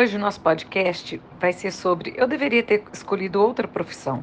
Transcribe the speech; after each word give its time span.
Hoje 0.00 0.16
o 0.16 0.20
nosso 0.20 0.40
podcast 0.40 1.20
vai 1.40 1.52
ser 1.52 1.72
sobre 1.72 2.14
eu 2.16 2.28
deveria 2.28 2.62
ter 2.62 2.84
escolhido 2.92 3.42
outra 3.42 3.66
profissão. 3.66 4.22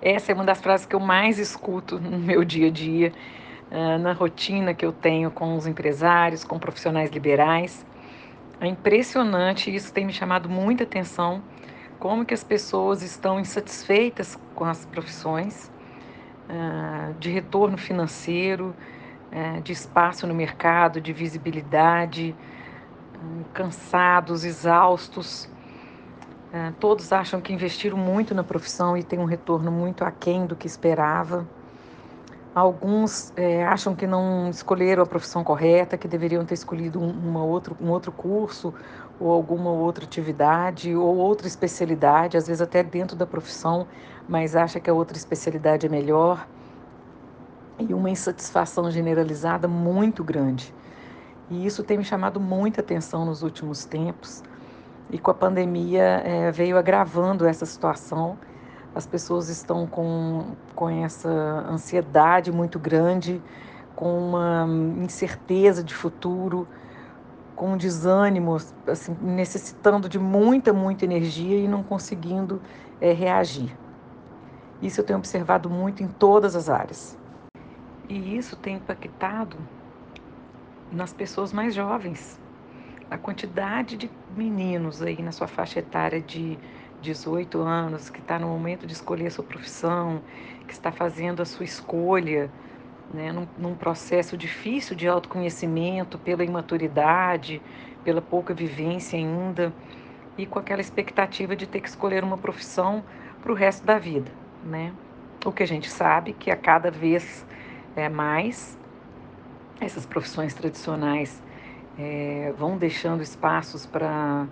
Essa 0.00 0.32
é 0.32 0.34
uma 0.34 0.46
das 0.46 0.62
frases 0.62 0.86
que 0.86 0.96
eu 0.96 1.00
mais 1.00 1.38
escuto 1.38 2.00
no 2.00 2.18
meu 2.18 2.42
dia 2.42 2.68
a 2.68 2.70
dia, 2.70 3.12
ah, 3.70 3.98
na 3.98 4.14
rotina 4.14 4.72
que 4.72 4.86
eu 4.86 4.90
tenho 4.90 5.30
com 5.30 5.54
os 5.54 5.66
empresários, 5.66 6.42
com 6.42 6.58
profissionais 6.58 7.10
liberais. 7.10 7.84
É 8.58 8.66
impressionante, 8.66 9.74
isso 9.74 9.92
tem 9.92 10.06
me 10.06 10.12
chamado 10.14 10.48
muita 10.48 10.84
atenção, 10.84 11.42
como 11.98 12.24
que 12.24 12.32
as 12.32 12.42
pessoas 12.42 13.02
estão 13.02 13.38
insatisfeitas 13.38 14.40
com 14.54 14.64
as 14.64 14.86
profissões, 14.86 15.70
ah, 16.48 17.12
de 17.20 17.28
retorno 17.28 17.76
financeiro, 17.76 18.74
eh, 19.30 19.60
de 19.60 19.70
espaço 19.70 20.26
no 20.26 20.34
mercado, 20.34 20.98
de 20.98 21.12
visibilidade, 21.12 22.34
cansados, 23.52 24.44
exaustos. 24.44 25.48
É, 26.52 26.72
todos 26.80 27.12
acham 27.12 27.40
que 27.40 27.52
investiram 27.52 27.98
muito 27.98 28.34
na 28.34 28.42
profissão 28.42 28.96
e 28.96 29.02
tem 29.02 29.18
um 29.18 29.24
retorno 29.24 29.70
muito 29.70 30.04
aquém 30.04 30.46
do 30.46 30.56
que 30.56 30.66
esperava. 30.66 31.46
Alguns 32.54 33.32
é, 33.36 33.64
acham 33.64 33.94
que 33.94 34.06
não 34.06 34.48
escolheram 34.50 35.02
a 35.02 35.06
profissão 35.06 35.44
correta, 35.44 35.96
que 35.98 36.08
deveriam 36.08 36.44
ter 36.44 36.54
escolhido 36.54 37.00
um, 37.00 37.10
uma 37.10 37.44
outro, 37.44 37.76
um 37.80 37.90
outro 37.90 38.10
curso 38.10 38.74
ou 39.20 39.30
alguma 39.30 39.70
outra 39.70 40.04
atividade 40.04 40.94
ou 40.94 41.16
outra 41.16 41.46
especialidade, 41.46 42.36
às 42.36 42.46
vezes 42.46 42.60
até 42.62 42.82
dentro 42.82 43.16
da 43.16 43.26
profissão, 43.26 43.86
mas 44.26 44.56
acha 44.56 44.80
que 44.80 44.88
a 44.88 44.94
outra 44.94 45.16
especialidade 45.16 45.86
é 45.86 45.88
melhor. 45.88 46.48
E 47.78 47.94
uma 47.94 48.10
insatisfação 48.10 48.90
generalizada 48.90 49.68
muito 49.68 50.24
grande. 50.24 50.74
E 51.50 51.64
isso 51.64 51.82
tem 51.82 51.96
me 51.96 52.04
chamado 52.04 52.38
muita 52.38 52.80
atenção 52.80 53.24
nos 53.24 53.42
últimos 53.42 53.84
tempos. 53.84 54.42
E 55.10 55.18
com 55.18 55.30
a 55.30 55.34
pandemia 55.34 56.02
é, 56.02 56.50
veio 56.50 56.76
agravando 56.76 57.46
essa 57.46 57.64
situação. 57.64 58.38
As 58.94 59.06
pessoas 59.06 59.48
estão 59.48 59.86
com, 59.86 60.54
com 60.74 60.88
essa 60.90 61.30
ansiedade 61.70 62.52
muito 62.52 62.78
grande, 62.78 63.42
com 63.96 64.18
uma 64.18 64.66
incerteza 65.02 65.82
de 65.82 65.94
futuro, 65.94 66.68
com 67.56 67.72
um 67.72 67.76
desânimo, 67.76 68.56
assim, 68.86 69.16
necessitando 69.20 70.08
de 70.08 70.18
muita, 70.18 70.72
muita 70.72 71.04
energia 71.04 71.56
e 71.56 71.66
não 71.66 71.82
conseguindo 71.82 72.60
é, 73.00 73.12
reagir. 73.12 73.76
Isso 74.82 75.00
eu 75.00 75.04
tenho 75.04 75.18
observado 75.18 75.68
muito 75.70 76.02
em 76.02 76.08
todas 76.08 76.54
as 76.54 76.68
áreas. 76.68 77.18
E 78.08 78.36
isso 78.36 78.54
tem 78.56 78.76
impactado 78.76 79.56
nas 80.92 81.12
pessoas 81.12 81.52
mais 81.52 81.74
jovens. 81.74 82.40
A 83.10 83.16
quantidade 83.16 83.96
de 83.96 84.10
meninos 84.36 85.02
aí 85.02 85.20
na 85.22 85.32
sua 85.32 85.46
faixa 85.46 85.78
etária 85.78 86.20
de 86.20 86.58
18 87.00 87.60
anos, 87.60 88.10
que 88.10 88.20
está 88.20 88.38
no 88.38 88.48
momento 88.48 88.86
de 88.86 88.92
escolher 88.92 89.26
a 89.26 89.30
sua 89.30 89.44
profissão, 89.44 90.20
que 90.66 90.72
está 90.72 90.90
fazendo 90.92 91.40
a 91.40 91.44
sua 91.44 91.64
escolha, 91.64 92.50
né, 93.12 93.32
num, 93.32 93.46
num 93.56 93.74
processo 93.74 94.36
difícil 94.36 94.94
de 94.94 95.08
autoconhecimento, 95.08 96.18
pela 96.18 96.44
imaturidade, 96.44 97.62
pela 98.04 98.20
pouca 98.20 98.52
vivência 98.52 99.18
ainda, 99.18 99.72
e 100.36 100.46
com 100.46 100.58
aquela 100.58 100.80
expectativa 100.80 101.56
de 101.56 101.66
ter 101.66 101.80
que 101.80 101.88
escolher 101.88 102.22
uma 102.22 102.36
profissão 102.36 103.02
para 103.42 103.50
o 103.50 103.54
resto 103.54 103.84
da 103.84 103.98
vida. 103.98 104.30
Né? 104.64 104.92
O 105.44 105.52
que 105.52 105.62
a 105.62 105.66
gente 105.66 105.88
sabe 105.88 106.32
que 106.32 106.50
a 106.50 106.56
cada 106.56 106.90
vez 106.90 107.46
é 107.96 108.08
mais 108.08 108.77
essas 109.80 110.04
profissões 110.04 110.54
tradicionais 110.54 111.40
é, 111.98 112.52
vão 112.56 112.76
deixando 112.76 113.22
espaços 113.22 113.86
para 113.86 114.46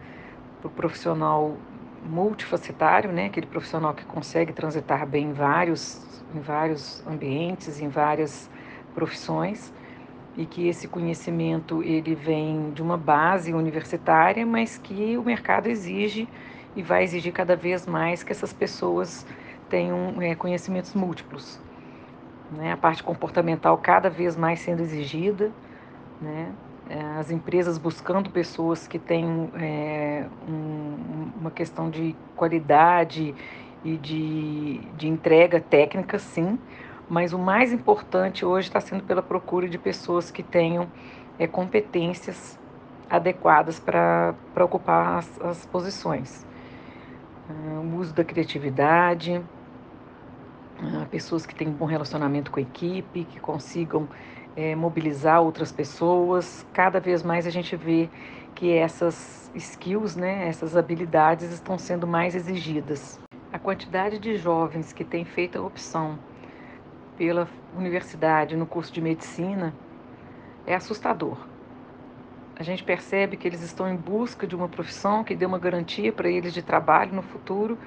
o 0.58 0.60
pro 0.62 0.70
profissional 0.70 1.56
multifacetário, 2.04 3.12
né? 3.12 3.26
aquele 3.26 3.46
profissional 3.46 3.94
que 3.94 4.04
consegue 4.04 4.52
transitar 4.52 5.06
bem 5.06 5.26
em 5.26 5.32
vários, 5.32 6.00
em 6.34 6.40
vários 6.40 7.04
ambientes, 7.06 7.80
em 7.80 7.88
várias 7.88 8.48
profissões, 8.94 9.72
e 10.36 10.46
que 10.46 10.68
esse 10.68 10.86
conhecimento 10.86 11.82
ele 11.82 12.14
vem 12.14 12.70
de 12.72 12.82
uma 12.82 12.96
base 12.96 13.52
universitária, 13.52 14.46
mas 14.46 14.78
que 14.78 15.16
o 15.16 15.22
mercado 15.24 15.66
exige 15.66 16.28
e 16.74 16.82
vai 16.82 17.04
exigir 17.04 17.32
cada 17.32 17.56
vez 17.56 17.86
mais 17.86 18.22
que 18.22 18.32
essas 18.32 18.52
pessoas 18.52 19.26
tenham 19.68 20.20
é, 20.20 20.34
conhecimentos 20.34 20.94
múltiplos 20.94 21.58
né? 22.50 22.72
a 22.72 22.76
parte 22.76 23.02
comportamental 23.02 23.76
cada 23.78 24.08
vez 24.10 24.36
mais 24.36 24.60
sendo 24.60 24.82
exigida, 24.82 25.50
né? 26.20 26.52
É, 26.88 27.00
as 27.18 27.32
empresas 27.32 27.78
buscando 27.78 28.30
pessoas 28.30 28.86
que 28.86 28.96
têm 28.96 29.50
é, 29.58 30.24
um, 30.48 31.30
uma 31.40 31.50
questão 31.50 31.90
de 31.90 32.14
qualidade 32.36 33.34
e 33.84 33.96
de, 33.96 34.78
de 34.96 35.08
entrega 35.08 35.60
técnica, 35.60 36.16
sim, 36.16 36.56
mas 37.08 37.32
o 37.32 37.38
mais 37.38 37.72
importante 37.72 38.44
hoje 38.44 38.68
está 38.68 38.80
sendo 38.80 39.02
pela 39.02 39.20
procura 39.20 39.68
de 39.68 39.78
pessoas 39.78 40.30
que 40.30 40.44
tenham 40.44 40.86
é, 41.40 41.48
competências 41.48 42.56
adequadas 43.10 43.80
para 43.80 44.34
ocupar 44.60 45.18
as, 45.18 45.40
as 45.40 45.66
posições. 45.66 46.46
É, 47.48 47.78
o 47.78 47.96
uso 47.96 48.14
da 48.14 48.24
criatividade, 48.24 49.40
ah, 49.40 49.55
pessoas 51.10 51.46
que 51.46 51.54
têm 51.54 51.68
um 51.68 51.72
bom 51.72 51.86
relacionamento 51.86 52.50
com 52.50 52.60
a 52.60 52.62
equipe, 52.62 53.24
que 53.24 53.40
consigam 53.40 54.08
é, 54.54 54.74
mobilizar 54.74 55.42
outras 55.42 55.70
pessoas. 55.70 56.66
Cada 56.72 57.00
vez 57.00 57.22
mais 57.22 57.46
a 57.46 57.50
gente 57.50 57.76
vê 57.76 58.08
que 58.54 58.72
essas 58.72 59.50
skills, 59.54 60.16
né, 60.16 60.48
essas 60.48 60.76
habilidades 60.76 61.50
estão 61.52 61.78
sendo 61.78 62.06
mais 62.06 62.34
exigidas. 62.34 63.20
A 63.52 63.58
quantidade 63.58 64.18
de 64.18 64.36
jovens 64.36 64.92
que 64.92 65.04
têm 65.04 65.24
feito 65.24 65.58
a 65.58 65.62
opção 65.62 66.18
pela 67.16 67.48
universidade 67.76 68.56
no 68.56 68.66
curso 68.66 68.92
de 68.92 69.00
medicina 69.00 69.74
é 70.66 70.74
assustador. 70.74 71.38
A 72.58 72.62
gente 72.62 72.82
percebe 72.82 73.36
que 73.36 73.46
eles 73.46 73.60
estão 73.60 73.86
em 73.86 73.96
busca 73.96 74.46
de 74.46 74.56
uma 74.56 74.68
profissão 74.68 75.22
que 75.22 75.34
dê 75.34 75.44
uma 75.44 75.58
garantia 75.58 76.10
para 76.10 76.28
eles 76.28 76.54
de 76.54 76.62
trabalho 76.62 77.14
no 77.14 77.22
futuro, 77.22 77.78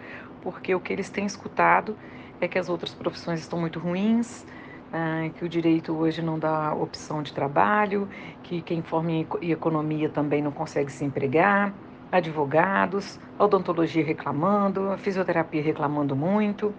porque 0.41 0.73
o 0.75 0.79
que 0.79 0.93
eles 0.93 1.09
têm 1.09 1.25
escutado 1.25 1.97
é 2.39 2.47
que 2.47 2.57
as 2.59 2.69
outras 2.69 2.93
profissões 2.93 3.39
estão 3.39 3.59
muito 3.59 3.79
ruins, 3.79 4.45
ah, 4.91 5.29
que 5.35 5.43
o 5.45 5.49
direito 5.49 5.95
hoje 5.95 6.21
não 6.21 6.39
dá 6.39 6.73
opção 6.73 7.21
de 7.21 7.33
trabalho, 7.33 8.09
que 8.43 8.61
quem 8.61 8.81
forma 8.81 9.11
em 9.11 9.27
economia 9.51 10.09
também 10.09 10.41
não 10.41 10.51
consegue 10.51 10.91
se 10.91 11.03
empregar, 11.05 11.75
advogados, 12.11 13.19
odontologia 13.37 14.03
reclamando, 14.03 14.97
fisioterapia 14.97 15.61
reclamando 15.61 16.15
muito. 16.15 16.75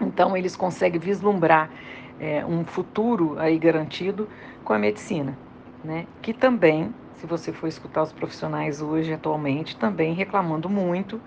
Então, 0.00 0.36
eles 0.36 0.56
conseguem 0.56 1.00
vislumbrar 1.00 1.70
é, 2.18 2.44
um 2.46 2.64
futuro 2.64 3.38
aí 3.38 3.58
garantido 3.58 4.28
com 4.64 4.72
a 4.72 4.78
medicina, 4.78 5.38
né? 5.82 6.08
Que 6.22 6.32
também, 6.32 6.94
se 7.12 7.26
você 7.26 7.52
for 7.52 7.66
escutar 7.68 8.02
os 8.02 8.12
profissionais 8.12 8.80
hoje, 8.80 9.12
atualmente, 9.12 9.76
também 9.76 10.14
reclamando 10.14 10.68
muito 10.70 11.22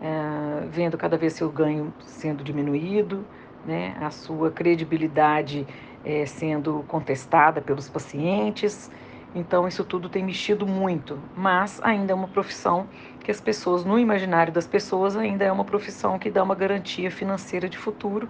é, 0.00 0.66
vendo 0.70 0.96
cada 0.96 1.16
vez 1.16 1.34
seu 1.34 1.50
ganho 1.50 1.92
sendo 2.04 2.44
diminuído, 2.44 3.24
né, 3.64 3.96
a 4.00 4.10
sua 4.10 4.50
credibilidade 4.50 5.66
é, 6.04 6.26
sendo 6.26 6.84
contestada 6.86 7.60
pelos 7.60 7.88
pacientes. 7.88 8.90
Então, 9.34 9.66
isso 9.66 9.84
tudo 9.84 10.08
tem 10.08 10.22
mexido 10.22 10.66
muito, 10.66 11.18
mas 11.36 11.80
ainda 11.82 12.12
é 12.12 12.14
uma 12.14 12.28
profissão 12.28 12.86
que 13.24 13.30
as 13.30 13.40
pessoas, 13.40 13.84
no 13.84 13.98
imaginário 13.98 14.52
das 14.52 14.66
pessoas, 14.66 15.16
ainda 15.16 15.44
é 15.44 15.50
uma 15.50 15.64
profissão 15.64 16.18
que 16.18 16.30
dá 16.30 16.42
uma 16.42 16.54
garantia 16.54 17.10
financeira 17.10 17.68
de 17.68 17.76
futuro 17.76 18.28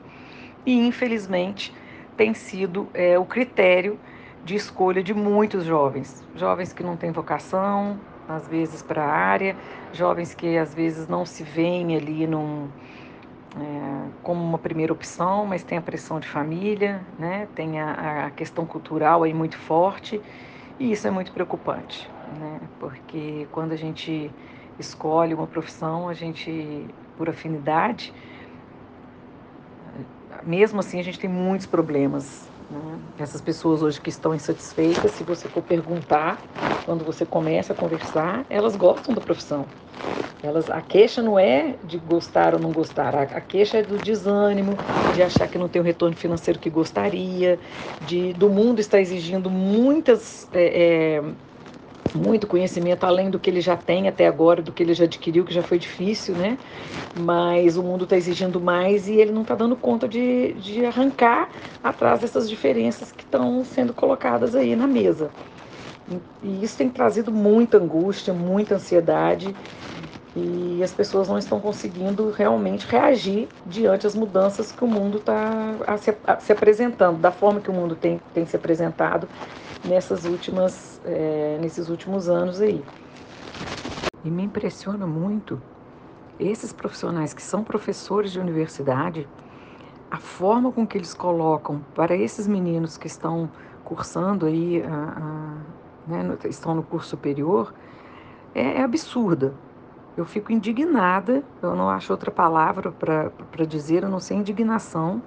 e, 0.65 0.75
infelizmente, 0.87 1.75
tem 2.17 2.33
sido 2.33 2.89
é, 2.95 3.19
o 3.19 3.25
critério 3.27 3.99
de 4.45 4.55
escolha 4.55 5.03
de 5.03 5.13
muitos 5.13 5.65
jovens. 5.65 6.23
Jovens 6.35 6.73
que 6.73 6.83
não 6.83 6.97
têm 6.97 7.11
vocação, 7.11 7.99
às 8.29 8.47
vezes 8.49 8.83
para 8.83 9.05
a 9.05 9.11
área, 9.11 9.57
jovens 9.93 10.35
que 10.35 10.57
às 10.57 10.75
vezes 10.75 11.09
não 11.09 11.25
se 11.25 11.43
veem 11.43 11.97
ali 11.97 12.27
num, 12.27 12.69
é, 13.57 14.09
como 14.23 14.43
uma 14.43 14.59
primeira 14.59 14.93
opção, 14.93 15.47
mas 15.47 15.63
tem 15.63 15.79
a 15.79 15.83
pressão 15.83 16.19
de 16.19 16.27
família, 16.27 17.01
né? 17.19 17.49
tem 17.55 17.81
a, 17.81 18.27
a 18.27 18.31
questão 18.31 18.67
cultural 18.67 19.23
aí 19.23 19.35
muito 19.35 19.57
forte, 19.57 20.21
e 20.79 20.91
isso 20.91 21.07
é 21.07 21.11
muito 21.11 21.33
preocupante, 21.33 22.09
né? 22.39 22.61
porque 22.81 23.47
quando 23.53 23.73
a 23.73 23.77
gente 23.77 24.31
escolhe 24.79 25.35
uma 25.35 25.47
profissão, 25.47 26.09
a 26.09 26.15
gente, 26.15 26.89
por 27.17 27.29
afinidade, 27.29 28.13
mesmo 30.43 30.81
assim 30.81 30.99
a 30.99 31.03
gente 31.03 31.19
tem 31.19 31.31
muitos 31.31 31.67
problemas 31.67 32.51
né? 32.71 32.99
Essas 33.19 33.41
pessoas 33.41 33.83
hoje 33.83 34.01
que 34.01 34.11
estão 34.11 34.35
insatisfeitas, 34.35 35.13
se 35.13 35.25
você 35.25 35.49
for 35.49 35.63
perguntar, 35.63 36.43
quando 36.85 37.05
você 37.05 37.25
começa 37.25 37.73
a 37.73 37.77
conversar, 37.77 38.45
elas 38.49 38.77
gostam 38.77 39.15
da 39.15 39.21
profissão. 39.21 39.67
Elas, 40.43 40.69
a 40.69 40.83
queixa 40.83 41.23
não 41.23 41.39
é 41.39 41.75
de 41.85 41.97
gostar 41.99 42.55
ou 42.55 42.61
não 42.61 42.71
gostar, 42.71 43.15
a, 43.15 43.23
a 43.23 43.41
queixa 43.41 43.79
é 43.79 43.83
do 43.83 43.97
desânimo, 43.97 44.77
de 45.15 45.23
achar 45.23 45.49
que 45.49 45.57
não 45.57 45.69
tem 45.69 45.81
o 45.81 45.85
retorno 45.85 46.15
financeiro 46.15 46.59
que 46.59 46.69
gostaria, 46.69 47.59
de 48.07 48.35
do 48.35 48.51
mundo 48.51 48.79
estar 48.79 49.01
exigindo 49.01 49.49
muitas 49.49 50.47
é, 50.53 51.19
é, 51.19 51.23
muito 52.15 52.47
conhecimento 52.47 53.05
além 53.05 53.29
do 53.29 53.39
que 53.39 53.51
ele 53.51 53.61
já 53.61 53.77
tem 53.77 54.09
até 54.09 54.27
agora, 54.27 54.63
do 54.63 54.73
que 54.73 54.83
ele 54.83 54.95
já 54.95 55.05
adquiriu, 55.05 55.45
que 55.45 55.53
já 55.53 55.63
foi 55.63 55.79
difícil, 55.79 56.35
né? 56.35 56.57
Mas 57.19 57.77
o 57.77 57.83
mundo 57.83 58.05
está 58.05 58.17
exigindo 58.17 58.61
mais 58.61 59.09
e 59.09 59.15
ele 59.15 59.33
não 59.33 59.43
está 59.43 59.55
dando 59.55 59.75
conta 59.75 60.07
de, 60.07 60.53
de 60.55 60.85
arrancar 60.87 61.49
atrás 61.83 62.21
dessas 62.21 62.49
diferenças 62.49 63.11
que 63.11 63.25
estão 63.25 63.65
sendo 63.65 63.93
colocadas 63.93 64.55
aí 64.55 64.77
na 64.77 64.87
mesa. 64.87 65.31
E 66.43 66.63
isso 66.63 66.77
tem 66.77 66.89
trazido 66.89 67.33
muita 67.33 67.79
angústia, 67.79 68.33
muita 68.33 68.77
ansiedade 68.77 69.55
e 70.37 70.83
as 70.83 70.93
pessoas 70.93 71.29
não 71.29 71.39
estão 71.39 71.61
conseguindo 71.61 72.31
realmente 72.31 72.87
reagir 72.87 73.49
diante 73.65 74.03
das 74.03 74.15
mudanças 74.15 74.73
que 74.73 74.83
o 74.83 74.87
mundo 74.87 75.19
está 75.19 75.97
se, 75.99 76.15
se, 76.41 76.53
apresentando, 76.53 77.19
da 77.19 77.31
forma 77.31 77.61
que 77.61 77.71
o 77.71 77.73
mundo 77.73 77.95
tem, 77.95 78.21
tem 78.33 78.45
se 78.45 78.57
apresentado 78.57 79.29
nessas 79.85 80.25
últimas, 80.25 81.01
é, 81.05 81.59
nesses 81.61 81.89
últimos 81.89 82.29
anos 82.29 82.61
aí. 82.61 82.85
E 84.25 84.31
me 84.31 84.43
impressiona 84.43 85.07
muito 85.07 85.61
esses 86.39 86.73
profissionais 86.73 87.35
que 87.35 87.43
são 87.43 87.63
professores 87.63 88.33
de 88.33 88.41
universidade, 88.41 89.29
a 90.11 90.19
forma 90.19 90.73
com 90.73 90.87
que 90.87 90.97
eles 90.97 91.15
colocam 91.15 91.81
para 91.95 92.15
esses 92.15 92.47
meninos 92.47 92.97
que 92.97 93.07
estão 93.07 93.51
cursando 93.85 94.47
aí, 94.47 94.83
a, 94.83 94.89
a, 94.89 96.11
né, 96.11 96.39
estão 96.49 96.75
no 96.75 96.83
curso 96.83 97.11
superior, 97.11 97.75
é, 98.55 98.79
é 98.79 98.83
absurda. 98.83 99.55
Eu 100.17 100.25
fico 100.25 100.53
indignada, 100.53 101.43
eu 101.61 101.75
não 101.75 101.91
acho 101.91 102.13
outra 102.13 102.31
palavra 102.31 102.93
para 102.93 103.65
dizer, 103.67 104.05
eu 104.05 104.09
não 104.09 104.21
sei 104.21 104.37
indignação 104.37 105.21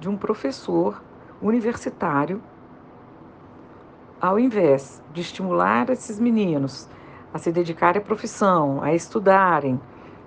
de 0.00 0.08
um 0.08 0.16
professor 0.16 1.02
universitário, 1.40 2.42
ao 4.22 4.38
invés 4.38 5.02
de 5.12 5.20
estimular 5.20 5.90
esses 5.90 6.20
meninos 6.20 6.88
a 7.34 7.38
se 7.38 7.50
dedicarem 7.50 8.00
à 8.00 8.04
profissão, 8.04 8.80
a 8.80 8.94
estudarem, 8.94 9.80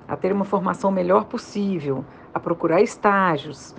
a 0.06 0.18
ter 0.18 0.34
uma 0.34 0.44
formação 0.44 0.92
melhor 0.92 1.24
possível, 1.24 2.04
a 2.34 2.40
procurar 2.40 2.82
estágios, 2.82 3.74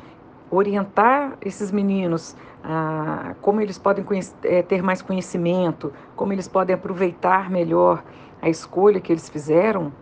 orientar 0.50 1.36
esses 1.42 1.70
meninos 1.70 2.34
a 2.64 3.34
como 3.42 3.60
eles 3.60 3.76
podem 3.76 4.04
é, 4.42 4.62
ter 4.62 4.82
mais 4.82 5.02
conhecimento, 5.02 5.92
como 6.16 6.32
eles 6.32 6.48
podem 6.48 6.74
aproveitar 6.74 7.50
melhor 7.50 8.02
a 8.40 8.48
escolha 8.48 9.00
que 9.00 9.12
eles 9.12 9.28
fizeram, 9.28 9.92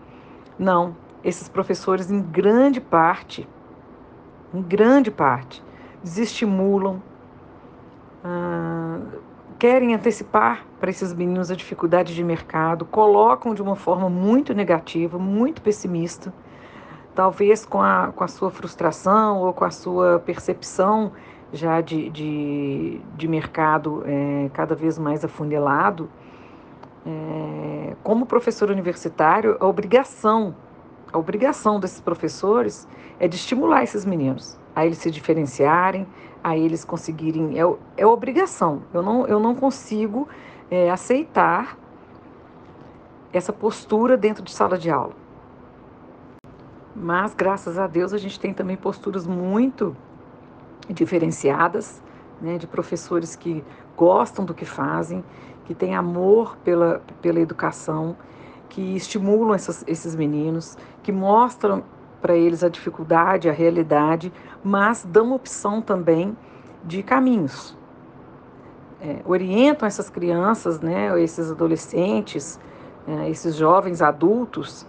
não, 0.56 0.96
esses 1.24 1.48
professores, 1.48 2.08
em 2.08 2.22
grande 2.22 2.80
parte, 2.80 3.48
em 4.52 4.62
grande 4.62 5.10
parte, 5.10 5.62
desestimulam, 6.02 7.02
ah, 8.22 9.00
querem 9.64 9.94
antecipar 9.94 10.66
para 10.78 10.90
esses 10.90 11.14
meninos 11.14 11.50
a 11.50 11.56
dificuldade 11.56 12.14
de 12.14 12.22
mercado, 12.22 12.84
colocam 12.84 13.54
de 13.54 13.62
uma 13.62 13.74
forma 13.74 14.10
muito 14.10 14.52
negativa, 14.52 15.18
muito 15.18 15.62
pessimista, 15.62 16.34
talvez 17.14 17.64
com 17.64 17.80
a, 17.80 18.12
com 18.14 18.22
a 18.22 18.28
sua 18.28 18.50
frustração 18.50 19.38
ou 19.38 19.54
com 19.54 19.64
a 19.64 19.70
sua 19.70 20.18
percepção 20.18 21.12
já 21.50 21.80
de, 21.80 22.10
de, 22.10 23.00
de 23.16 23.26
mercado 23.26 24.02
é, 24.04 24.50
cada 24.52 24.74
vez 24.74 24.98
mais 24.98 25.24
afunilado 25.24 26.10
é, 27.06 27.96
como 28.02 28.26
professor 28.26 28.70
universitário, 28.70 29.56
a 29.58 29.66
obrigação, 29.66 30.54
a 31.10 31.16
obrigação 31.16 31.80
desses 31.80 32.02
professores 32.02 32.86
é 33.18 33.26
de 33.26 33.36
estimular 33.36 33.82
esses 33.82 34.04
meninos 34.04 34.58
a 34.76 34.84
eles 34.84 34.98
se 34.98 35.10
diferenciarem, 35.10 36.06
a 36.44 36.54
eles 36.54 36.84
conseguirem. 36.84 37.58
É, 37.58 37.62
é 37.96 38.06
obrigação. 38.06 38.82
Eu 38.92 39.02
não, 39.02 39.26
eu 39.26 39.40
não 39.40 39.54
consigo 39.54 40.28
é, 40.70 40.90
aceitar 40.90 41.78
essa 43.32 43.52
postura 43.52 44.14
dentro 44.14 44.44
de 44.44 44.52
sala 44.52 44.76
de 44.76 44.90
aula. 44.90 45.14
Mas, 46.94 47.34
graças 47.34 47.78
a 47.78 47.86
Deus, 47.86 48.12
a 48.12 48.18
gente 48.18 48.38
tem 48.38 48.52
também 48.52 48.76
posturas 48.76 49.26
muito 49.26 49.96
diferenciadas, 50.88 52.02
né, 52.40 52.58
de 52.58 52.66
professores 52.66 53.34
que 53.34 53.64
gostam 53.96 54.44
do 54.44 54.54
que 54.54 54.64
fazem, 54.64 55.24
que 55.64 55.74
têm 55.74 55.96
amor 55.96 56.56
pela, 56.58 57.02
pela 57.22 57.40
educação, 57.40 58.16
que 58.68 58.94
estimulam 58.94 59.54
essas, 59.54 59.82
esses 59.88 60.14
meninos, 60.14 60.76
que 61.02 61.10
mostram 61.10 61.82
para 62.24 62.34
eles 62.34 62.64
a 62.64 62.70
dificuldade, 62.70 63.50
a 63.50 63.52
realidade, 63.52 64.32
mas 64.64 65.04
dão 65.04 65.34
opção 65.34 65.82
também 65.82 66.34
de 66.82 67.02
caminhos. 67.02 67.76
É, 68.98 69.20
orientam 69.26 69.86
essas 69.86 70.08
crianças, 70.08 70.80
né, 70.80 71.20
esses 71.20 71.50
adolescentes, 71.50 72.58
é, 73.06 73.28
esses 73.28 73.54
jovens 73.54 74.00
adultos, 74.00 74.86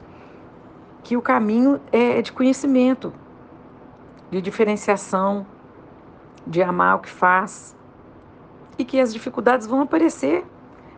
que 1.04 1.18
o 1.18 1.22
caminho 1.22 1.82
é 1.92 2.22
de 2.22 2.32
conhecimento, 2.32 3.12
de 4.32 4.42
diferenciação, 4.42 5.46
de 6.48 6.64
amar 6.64 6.96
o 6.96 7.00
que 7.00 7.10
faz, 7.10 7.76
e 8.78 8.86
que 8.86 8.98
as 8.98 9.14
dificuldades 9.14 9.68
vão 9.68 9.82
aparecer 9.82 10.46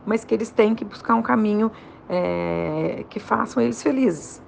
mas 0.07 0.24
que 0.24 0.34
eles 0.34 0.50
têm 0.50 0.74
que 0.74 0.86
buscar 0.86 1.16
um 1.16 1.22
caminho 1.22 1.69
é, 2.07 3.04
que 3.10 3.19
façam 3.19 3.62
eles 3.62 3.84
felizes. 3.84 4.42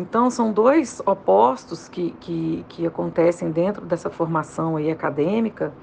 Então, 0.00 0.30
são 0.30 0.50
dois 0.50 1.02
opostos 1.04 1.86
que, 1.86 2.12
que, 2.20 2.64
que 2.70 2.86
acontecem 2.86 3.50
dentro 3.50 3.84
dessa 3.84 4.08
formação 4.08 4.76
aí 4.76 4.90
acadêmica, 4.90 5.74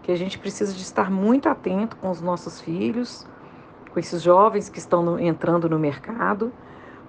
que 0.00 0.12
a 0.12 0.16
gente 0.16 0.38
precisa 0.38 0.72
de 0.72 0.80
estar 0.80 1.10
muito 1.10 1.48
atento 1.48 1.96
com 1.96 2.08
os 2.08 2.20
nossos 2.20 2.60
filhos, 2.60 3.26
com 3.92 3.98
esses 3.98 4.22
jovens 4.22 4.68
que 4.68 4.78
estão 4.78 5.02
no, 5.02 5.18
entrando 5.18 5.68
no 5.68 5.76
mercado, 5.76 6.52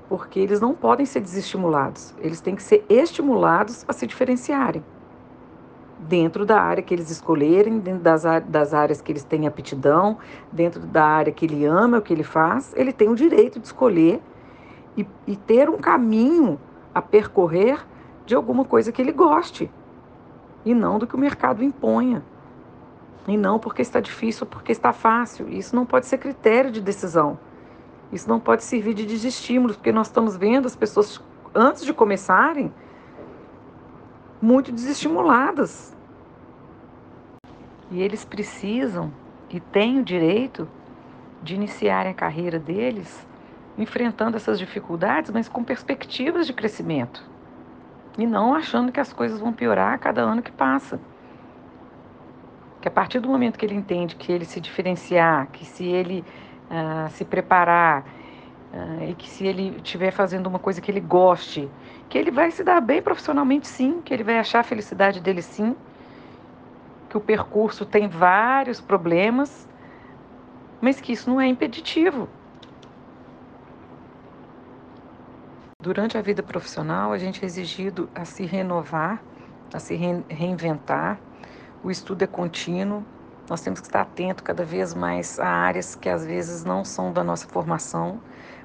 porque 0.09 0.39
eles 0.39 0.59
não 0.59 0.73
podem 0.73 1.05
ser 1.05 1.19
desestimulados, 1.19 2.15
eles 2.17 2.41
têm 2.41 2.55
que 2.55 2.63
ser 2.63 2.83
estimulados 2.89 3.85
a 3.87 3.93
se 3.93 4.07
diferenciarem 4.07 4.83
dentro 5.99 6.47
da 6.47 6.59
área 6.59 6.81
que 6.81 6.93
eles 6.93 7.11
escolherem, 7.11 7.77
dentro 7.77 8.01
das, 8.01 8.23
das 8.47 8.73
áreas 8.73 9.01
que 9.01 9.11
eles 9.11 9.23
têm 9.23 9.45
aptidão, 9.45 10.17
dentro 10.51 10.79
da 10.79 11.05
área 11.05 11.31
que 11.31 11.45
ele 11.45 11.63
ama, 11.65 11.99
o 11.99 12.01
que 12.01 12.11
ele 12.11 12.23
faz, 12.23 12.73
ele 12.75 12.91
tem 12.91 13.07
o 13.07 13.15
direito 13.15 13.59
de 13.59 13.67
escolher 13.67 14.19
e, 14.99 15.07
e 15.25 15.35
ter 15.35 15.69
um 15.69 15.77
caminho 15.77 16.59
a 16.93 17.01
percorrer 17.01 17.85
de 18.25 18.35
alguma 18.35 18.65
coisa 18.65 18.91
que 18.91 19.01
ele 19.01 19.11
goste, 19.11 19.71
e 20.65 20.73
não 20.73 20.99
do 20.99 21.07
que 21.07 21.15
o 21.15 21.19
mercado 21.19 21.63
imponha. 21.63 22.23
E 23.27 23.37
não 23.37 23.59
porque 23.59 23.81
está 23.81 23.99
difícil 23.99 24.45
ou 24.45 24.49
porque 24.49 24.71
está 24.71 24.91
fácil. 24.91 25.47
Isso 25.49 25.75
não 25.75 25.85
pode 25.85 26.05
ser 26.05 26.17
critério 26.17 26.71
de 26.71 26.81
decisão. 26.81 27.39
Isso 28.11 28.27
não 28.27 28.39
pode 28.39 28.63
servir 28.63 28.93
de 28.93 29.05
desestímulo, 29.05 29.73
porque 29.73 29.91
nós 29.91 30.07
estamos 30.07 30.35
vendo 30.35 30.65
as 30.65 30.75
pessoas, 30.75 31.21
antes 31.53 31.85
de 31.85 31.93
começarem, 31.93 32.73
muito 34.41 34.71
desestimuladas. 34.71 35.95
E 37.91 38.01
eles 38.01 38.25
precisam 38.25 39.11
e 39.49 39.59
têm 39.59 39.99
o 39.99 40.03
direito 40.03 40.67
de 41.41 41.55
iniciarem 41.55 42.11
a 42.11 42.15
carreira 42.15 42.59
deles 42.59 43.28
enfrentando 43.79 44.35
essas 44.35 44.59
dificuldades, 44.59 45.31
mas 45.31 45.47
com 45.47 45.63
perspectivas 45.63 46.45
de 46.45 46.53
crescimento. 46.53 47.23
E 48.17 48.27
não 48.27 48.53
achando 48.53 48.91
que 48.91 48.99
as 48.99 49.13
coisas 49.13 49.39
vão 49.39 49.53
piorar 49.53 49.93
a 49.93 49.97
cada 49.97 50.21
ano 50.21 50.41
que 50.41 50.51
passa. 50.51 50.99
Que 52.81 52.87
a 52.87 52.91
partir 52.91 53.19
do 53.19 53.29
momento 53.29 53.57
que 53.57 53.65
ele 53.65 53.75
entende 53.75 54.15
que 54.15 54.31
ele 54.31 54.45
se 54.45 54.59
diferenciar, 54.59 55.47
que 55.47 55.65
se 55.65 55.85
ele 55.85 56.23
uh, 56.69 57.09
se 57.09 57.23
preparar, 57.23 58.05
Uh, 58.71 59.09
e 59.09 59.15
que 59.15 59.27
se 59.27 59.47
ele 59.47 59.77
estiver 59.77 60.11
fazendo 60.11 60.45
uma 60.45 60.59
coisa 60.59 60.79
que 60.79 60.91
ele 60.91 60.99
goste, 60.99 61.67
que 62.07 62.15
ele 62.15 62.29
vai 62.29 62.51
se 62.51 62.63
dar 62.63 62.79
bem 62.79 63.01
profissionalmente 63.01 63.67
sim, 63.67 63.99
que 63.99 64.13
ele 64.13 64.23
vai 64.23 64.37
achar 64.37 64.59
a 64.59 64.63
felicidade 64.63 65.19
dele 65.19 65.41
sim, 65.41 65.75
que 67.09 67.17
o 67.17 67.19
percurso 67.19 67.83
tem 67.83 68.07
vários 68.07 68.79
problemas, 68.79 69.67
mas 70.79 71.01
que 71.01 71.11
isso 71.11 71.27
não 71.31 71.41
é 71.41 71.47
impeditivo. 71.47 72.29
Durante 75.81 76.17
a 76.17 76.21
vida 76.21 76.43
profissional, 76.43 77.13
a 77.13 77.17
gente 77.17 77.41
é 77.41 77.45
exigido 77.45 78.09
a 78.13 78.25
se 78.25 78.45
renovar, 78.45 79.23
a 79.73 79.79
se 79.79 79.95
reinventar. 79.95 81.17
O 81.81 81.89
estudo 81.89 82.21
é 82.21 82.27
contínuo. 82.27 83.05
Nós 83.49 83.61
temos 83.61 83.79
que 83.79 83.87
estar 83.87 84.01
atento 84.01 84.43
cada 84.43 84.65
vez 84.65 84.93
mais 84.93 85.39
a 85.39 85.47
áreas 85.47 85.95
que 85.95 86.09
às 86.09 86.25
vezes 86.25 86.65
não 86.65 86.83
são 86.83 87.13
da 87.13 87.23
nossa 87.23 87.47
formação 87.47 88.19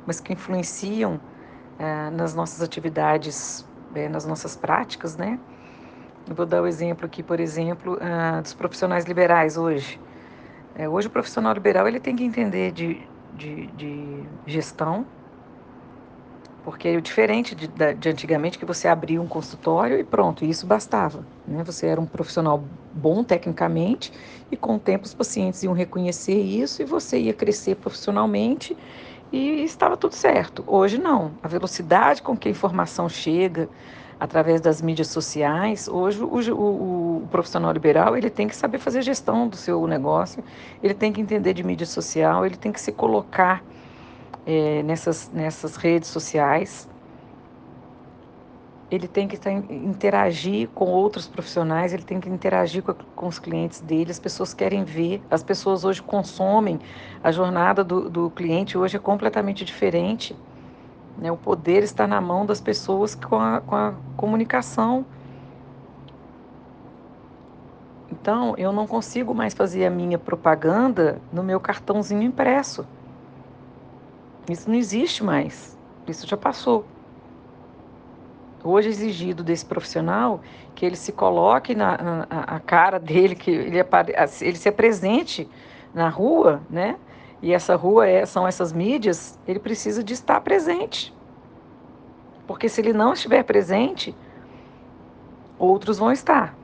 mas 0.05 0.19
que 0.19 0.33
influenciam 0.33 1.21
é, 1.79 2.11
nas 2.11 2.35
nossas 2.35 2.61
atividades, 2.61 3.65
é, 3.95 4.09
nas 4.09 4.27
nossas 4.27 4.57
práticas, 4.57 5.17
né? 5.17 5.39
Eu 6.29 6.35
vou 6.35 6.45
dar 6.45 6.63
o 6.63 6.67
exemplo 6.67 7.07
aqui, 7.07 7.23
por 7.23 7.39
exemplo, 7.39 7.95
uh, 7.95 8.43
dos 8.43 8.55
profissionais 8.55 9.05
liberais 9.05 9.57
hoje. 9.57 10.01
É, 10.75 10.89
hoje 10.89 11.07
o 11.07 11.11
profissional 11.11 11.53
liberal 11.53 11.87
ele 11.87 12.01
tem 12.01 12.17
que 12.17 12.25
entender 12.25 12.73
de, 12.73 13.01
de, 13.35 13.69
de 13.69 14.25
gestão, 14.47 15.07
Porque 16.65 16.89
é 16.89 17.01
diferente 17.01 17.55
de, 17.55 17.69
de, 17.69 18.09
antigamente 18.09 18.59
que 18.59 18.65
você 18.65 18.89
abria 18.89 19.21
um 19.21 19.27
consultório 19.27 19.99
e 19.99 20.05
pronto, 20.05 20.45
isso 20.45 20.67
bastava. 20.67 21.25
Né? 21.47 21.63
Você 21.63 21.87
era 21.87 22.01
um 22.01 22.07
profissional 22.07 22.65
bom 22.93 23.23
tecnicamente 23.23 24.11
e 24.51 24.57
com 24.57 24.77
o 24.77 24.79
tempo 24.79 25.05
os 25.05 25.13
pacientes 25.13 25.63
iam 25.63 25.75
reconhecer 25.75 26.41
isso 26.41 26.81
e 26.81 26.85
você 26.85 27.19
ia 27.19 27.35
crescer 27.35 27.75
profissionalmente 27.77 28.75
e 29.31 29.63
estava 29.63 29.97
tudo 29.97 30.15
certo. 30.15 30.65
Hoje 30.67 30.97
não. 30.97 31.33
A 31.43 31.49
velocidade 31.49 32.23
com 32.23 32.37
que 32.37 32.49
a 32.49 32.51
informação 32.51 33.09
chega 33.09 33.69
através 34.19 34.61
das 34.61 34.81
mídias 34.81 35.09
sociais, 35.09 35.87
hoje 35.87 36.23
o, 36.23 36.57
o, 36.57 37.25
o 37.25 37.29
profissional 37.31 37.73
liberal 37.73 38.17
ele 38.17 38.31
tem 38.31 38.49
que 38.49 38.57
saber 38.57 38.79
fazer 38.79 39.03
gestão 39.03 39.49
do 39.49 39.57
seu 39.57 39.87
negócio, 39.87 40.43
ele 40.83 40.95
tem 40.95 41.13
que 41.13 41.21
entender 41.21 41.53
de 41.53 41.63
mídia 41.63 41.87
social, 41.87 42.47
ele 42.47 42.57
tem 42.57 42.73
que 42.73 42.81
se 42.81 42.93
colocar 42.93 43.63
é, 44.47 44.83
nessas, 44.83 45.31
nessas 45.33 45.77
redes 45.77 46.09
sociais. 46.09 46.89
Ele 48.91 49.09
tem 49.09 49.27
que 49.27 49.37
interagir 49.51 50.69
com 50.69 50.85
outros 50.85 51.27
profissionais, 51.27 51.93
ele 51.93 52.03
tem 52.03 52.21
que 52.21 52.29
interagir 52.29 52.83
com, 52.83 52.95
com, 52.95 53.27
os 53.27 53.39
clientes 53.39 53.81
dele. 53.81 54.11
As 54.11 54.21
pessoas 54.21 54.55
querem 54.55 54.85
ver, 54.85 55.23
as 55.31 55.43
pessoas 55.43 55.85
hoje 55.85 56.03
consomem. 56.03 56.79
A 57.23 57.33
jornada 57.33 57.83
do, 57.83 58.09
do 58.09 58.31
cliente 58.31 58.79
hoje 58.79 58.97
é 58.97 59.01
completamente 59.01 59.65
diferente. 59.65 60.37
Né? 61.19 61.33
O 61.33 61.37
poder 61.37 61.83
está 61.83 62.07
na 62.07 62.21
mão 62.21 62.47
das 62.47 62.61
pessoas 62.61 63.15
com 63.15 63.37
a, 63.37 63.61
com 63.63 63.75
a 63.75 63.95
comunicação. 64.17 65.05
Então, 68.13 68.55
eu 68.57 68.71
não 68.71 68.87
consigo 68.87 69.35
mais 69.35 69.55
fazer 69.55 69.87
a 69.87 69.91
minha 69.91 70.19
propaganda 70.19 71.21
no 71.33 71.43
meu 71.43 71.59
cartãozinho 71.59 72.23
impresso. 72.23 72.87
Isso 74.49 74.69
não 74.69 74.77
existe 74.77 75.25
mais. 75.25 75.79
Isso 76.07 76.27
já 76.27 76.37
passou. 76.37 76.85
Hoje 78.63 78.89
é 78.89 78.91
exigido 78.91 79.43
desse 79.43 79.65
profissional 79.65 80.41
que 80.75 80.87
ele 80.87 80.97
se 80.97 81.13
coloque 81.13 81.75
na, 81.75 81.99
na 81.99 82.27
a 82.31 82.59
cara 82.59 82.99
dele, 82.99 83.35
que 83.35 83.51
ele, 83.51 83.79
ele 84.41 84.57
se 84.57 84.69
apresente 84.69 85.49
na 85.93 86.09
rua, 86.09 86.63
né? 86.69 86.97
E 87.43 87.53
essa 87.53 87.77
rua 87.77 88.09
é, 88.09 88.25
são 88.25 88.49
essas 88.49 88.73
mídias, 88.73 89.39
ele 89.47 89.59
precisa 89.59 90.03
de 90.03 90.15
estar 90.15 90.41
presente. 90.41 91.15
Porque 92.47 92.69
se 92.69 92.81
ele 92.81 92.93
não 92.93 93.13
estiver 93.13 93.43
presente, 93.43 94.17
outros 95.59 95.99
vão 95.99 96.11
estar. 96.11 96.57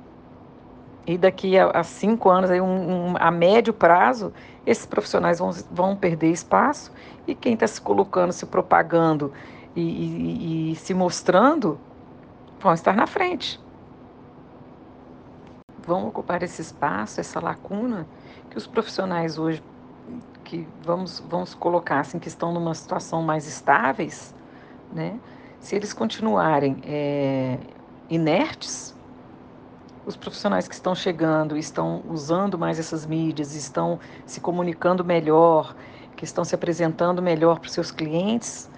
E 1.10 1.18
daqui 1.18 1.58
a, 1.58 1.70
a 1.70 1.82
cinco 1.82 2.30
anos, 2.30 2.52
aí 2.52 2.60
um, 2.60 3.10
um, 3.10 3.14
a 3.18 3.32
médio 3.32 3.74
prazo, 3.74 4.32
esses 4.64 4.86
profissionais 4.86 5.40
vão, 5.40 5.50
vão 5.68 5.96
perder 5.96 6.30
espaço 6.30 6.92
e 7.26 7.34
quem 7.34 7.54
está 7.54 7.66
se 7.66 7.80
colocando, 7.80 8.32
se 8.32 8.46
propagando 8.46 9.32
e, 9.74 9.80
e, 9.80 10.72
e 10.72 10.76
se 10.76 10.94
mostrando, 10.94 11.80
vão 12.60 12.72
estar 12.72 12.94
na 12.94 13.08
frente. 13.08 13.60
Vão 15.84 16.06
ocupar 16.06 16.44
esse 16.44 16.62
espaço, 16.62 17.18
essa 17.18 17.40
lacuna 17.40 18.06
que 18.48 18.56
os 18.56 18.68
profissionais 18.68 19.36
hoje, 19.36 19.60
que 20.44 20.64
vamos, 20.84 21.18
vamos 21.28 21.54
colocar 21.54 21.98
assim, 21.98 22.20
que 22.20 22.28
estão 22.28 22.52
numa 22.52 22.74
situação 22.74 23.20
mais 23.20 23.48
estáveis, 23.48 24.32
né? 24.92 25.18
se 25.58 25.74
eles 25.74 25.92
continuarem 25.92 26.76
é, 26.84 27.58
inertes, 28.08 28.94
os 30.06 30.16
profissionais 30.16 30.66
que 30.66 30.74
estão 30.74 30.94
chegando, 30.94 31.56
estão 31.56 32.02
usando 32.08 32.58
mais 32.58 32.78
essas 32.78 33.06
mídias, 33.06 33.54
estão 33.54 33.98
se 34.26 34.40
comunicando 34.40 35.04
melhor, 35.04 35.74
que 36.16 36.24
estão 36.24 36.44
se 36.44 36.54
apresentando 36.54 37.22
melhor 37.22 37.58
para 37.58 37.68
os 37.68 37.72
seus 37.72 37.90
clientes, 37.90 38.70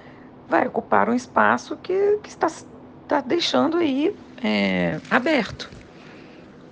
vai 0.48 0.66
ocupar 0.66 1.08
um 1.08 1.14
espaço 1.14 1.76
que, 1.82 2.18
que 2.22 2.28
está, 2.28 2.46
está 2.46 3.20
deixando 3.20 3.76
aí 3.78 4.14
é, 4.42 5.00
aberto. 5.10 5.70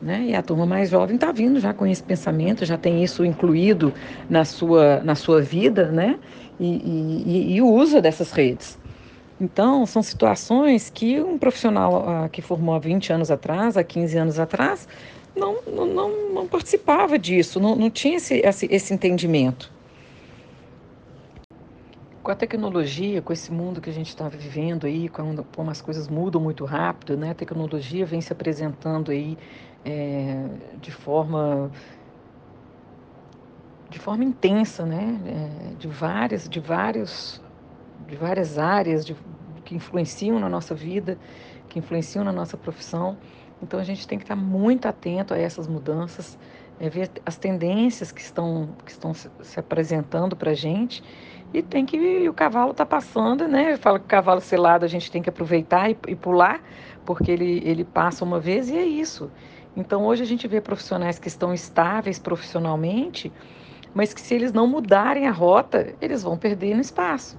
Né? 0.02 0.26
E 0.28 0.34
a 0.34 0.42
turma 0.42 0.64
mais 0.64 0.88
jovem 0.90 1.16
está 1.16 1.30
vindo 1.30 1.60
já 1.60 1.74
com 1.74 1.86
esse 1.86 2.02
pensamento, 2.02 2.64
já 2.64 2.78
tem 2.78 3.04
isso 3.04 3.24
incluído 3.24 3.92
na 4.28 4.44
sua, 4.44 5.00
na 5.00 5.14
sua 5.14 5.42
vida, 5.42 5.90
né? 5.90 6.18
E, 6.58 6.66
e, 6.66 7.54
e 7.56 7.62
usa 7.62 8.00
dessas 8.00 8.32
redes. 8.32 8.78
Então, 9.40 9.86
são 9.86 10.02
situações 10.02 10.90
que 10.90 11.18
um 11.20 11.38
profissional 11.38 12.06
ah, 12.06 12.28
que 12.28 12.42
formou 12.42 12.74
há 12.74 12.78
20 12.78 13.12
anos 13.12 13.30
atrás, 13.30 13.76
há 13.76 13.82
15 13.82 14.18
anos 14.18 14.38
atrás, 14.38 14.86
não, 15.34 15.62
não, 15.66 16.32
não 16.32 16.46
participava 16.46 17.18
disso, 17.18 17.58
não, 17.58 17.74
não 17.74 17.88
tinha 17.88 18.16
esse, 18.18 18.34
esse, 18.34 18.68
esse 18.70 18.92
entendimento. 18.92 19.72
Com 22.22 22.30
a 22.30 22.34
tecnologia, 22.34 23.22
com 23.22 23.32
esse 23.32 23.50
mundo 23.50 23.80
que 23.80 23.88
a 23.88 23.92
gente 23.92 24.08
está 24.08 24.28
vivendo 24.28 24.86
aí, 24.86 25.08
quando, 25.08 25.42
como 25.56 25.70
as 25.70 25.80
coisas 25.80 26.06
mudam 26.06 26.40
muito 26.40 26.66
rápido, 26.66 27.16
né? 27.16 27.30
a 27.30 27.34
tecnologia 27.34 28.04
vem 28.04 28.20
se 28.20 28.30
apresentando 28.30 29.10
aí 29.10 29.38
é, 29.86 30.44
de 30.82 30.90
forma 30.90 31.70
de 33.88 33.98
forma 33.98 34.22
intensa, 34.22 34.86
né? 34.86 35.18
É, 35.26 35.74
de 35.74 35.88
várias, 35.88 36.48
de 36.48 36.60
vários 36.60 37.42
de 38.08 38.16
várias 38.16 38.58
áreas 38.58 39.04
de, 39.04 39.16
que 39.64 39.74
influenciam 39.74 40.38
na 40.38 40.48
nossa 40.48 40.74
vida, 40.74 41.18
que 41.68 41.78
influenciam 41.78 42.24
na 42.24 42.32
nossa 42.32 42.56
profissão. 42.56 43.16
Então 43.62 43.78
a 43.78 43.84
gente 43.84 44.06
tem 44.06 44.18
que 44.18 44.24
estar 44.24 44.36
muito 44.36 44.86
atento 44.86 45.34
a 45.34 45.38
essas 45.38 45.68
mudanças, 45.68 46.38
é, 46.78 46.88
ver 46.88 47.10
as 47.24 47.36
tendências 47.36 48.10
que 48.10 48.20
estão, 48.20 48.70
que 48.84 48.90
estão 48.90 49.12
se, 49.12 49.30
se 49.42 49.60
apresentando 49.60 50.34
para 50.34 50.52
a 50.52 50.54
gente 50.54 51.02
e 51.52 51.62
tem 51.62 51.84
que 51.84 51.96
e 51.96 52.28
o 52.28 52.32
cavalo 52.32 52.70
está 52.70 52.86
passando, 52.86 53.48
né? 53.48 53.72
Eu 53.72 53.78
falo 53.78 53.98
que 53.98 54.04
o 54.04 54.08
cavalo 54.08 54.40
selado 54.40 54.84
a 54.84 54.88
gente 54.88 55.10
tem 55.10 55.20
que 55.20 55.28
aproveitar 55.28 55.90
e, 55.90 55.96
e 56.08 56.14
pular, 56.14 56.62
porque 57.04 57.30
ele, 57.30 57.60
ele 57.64 57.84
passa 57.84 58.24
uma 58.24 58.38
vez 58.38 58.70
e 58.70 58.76
é 58.76 58.84
isso. 58.84 59.30
Então 59.76 60.04
hoje 60.04 60.22
a 60.22 60.26
gente 60.26 60.46
vê 60.48 60.60
profissionais 60.60 61.18
que 61.18 61.28
estão 61.28 61.52
estáveis 61.52 62.18
profissionalmente, 62.18 63.32
mas 63.92 64.14
que 64.14 64.20
se 64.20 64.34
eles 64.34 64.52
não 64.52 64.66
mudarem 64.66 65.26
a 65.26 65.32
rota, 65.32 65.94
eles 66.00 66.22
vão 66.22 66.38
perder 66.38 66.74
no 66.74 66.80
espaço. 66.80 67.36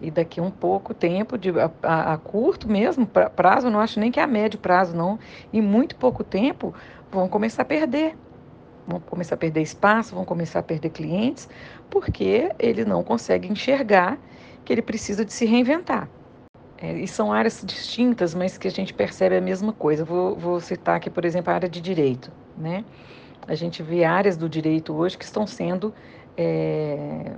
E 0.00 0.10
daqui 0.10 0.38
a 0.38 0.42
um 0.42 0.50
pouco 0.50 0.94
tempo, 0.94 1.36
de, 1.36 1.50
a, 1.82 2.12
a, 2.12 2.18
curto 2.18 2.68
mesmo 2.68 3.06
pra, 3.06 3.28
prazo, 3.28 3.68
não 3.68 3.80
acho 3.80 3.98
nem 3.98 4.12
que 4.12 4.20
é 4.20 4.22
a 4.22 4.26
médio 4.26 4.58
prazo, 4.58 4.96
não. 4.96 5.18
Em 5.52 5.60
muito 5.60 5.96
pouco 5.96 6.22
tempo, 6.22 6.72
vão 7.10 7.28
começar 7.28 7.62
a 7.62 7.64
perder. 7.64 8.16
Vão 8.86 9.00
começar 9.00 9.34
a 9.34 9.38
perder 9.38 9.60
espaço, 9.60 10.14
vão 10.14 10.24
começar 10.24 10.60
a 10.60 10.62
perder 10.62 10.90
clientes, 10.90 11.48
porque 11.90 12.50
ele 12.58 12.84
não 12.84 13.02
consegue 13.02 13.50
enxergar 13.50 14.18
que 14.64 14.72
ele 14.72 14.82
precisa 14.82 15.24
de 15.24 15.32
se 15.32 15.44
reinventar. 15.44 16.08
É, 16.80 16.92
e 16.92 17.08
são 17.08 17.32
áreas 17.32 17.62
distintas, 17.64 18.34
mas 18.34 18.56
que 18.56 18.68
a 18.68 18.70
gente 18.70 18.94
percebe 18.94 19.36
a 19.36 19.40
mesma 19.40 19.72
coisa. 19.72 20.04
Vou, 20.04 20.36
vou 20.36 20.60
citar 20.60 20.96
aqui, 20.96 21.10
por 21.10 21.24
exemplo, 21.24 21.50
a 21.52 21.56
área 21.56 21.68
de 21.68 21.80
direito. 21.80 22.30
Né? 22.56 22.84
A 23.46 23.54
gente 23.54 23.82
vê 23.82 24.04
áreas 24.04 24.36
do 24.36 24.48
direito 24.48 24.94
hoje 24.94 25.18
que 25.18 25.24
estão 25.24 25.46
sendo 25.46 25.92
é, 26.36 27.32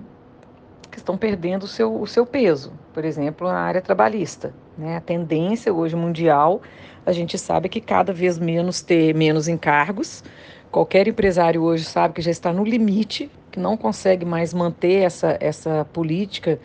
que 0.91 0.99
estão 0.99 1.17
perdendo 1.17 1.65
o 1.65 1.69
seu, 1.69 2.01
o 2.01 2.07
seu 2.07 2.27
peso, 2.27 2.73
por 2.93 3.05
exemplo, 3.05 3.47
na 3.47 3.61
área 3.61 3.81
trabalhista. 3.81 4.53
Né? 4.77 4.97
A 4.97 5.01
tendência 5.01 5.73
hoje 5.73 5.95
mundial, 5.95 6.61
a 7.05 7.13
gente 7.13 7.39
sabe 7.39 7.69
que 7.69 7.81
cada 7.81 8.13
vez 8.13 8.39
menos 8.39 8.83
ter 8.83 9.15
menos 9.15 9.49
encargos. 9.49 10.25
Qualquer 10.71 11.09
empresário 11.09 11.63
hoje 11.63 11.85
sabe 11.85 12.15
que 12.15 12.23
já 12.23 12.31
está 12.31 12.53
no 12.53 12.65
limite, 12.65 13.31
que 13.51 13.59
não 13.59 13.77
consegue 13.77 14.25
mais 14.25 14.55
manter 14.55 15.03
essa, 15.03 15.37
essa 15.41 15.87
política 15.93 16.61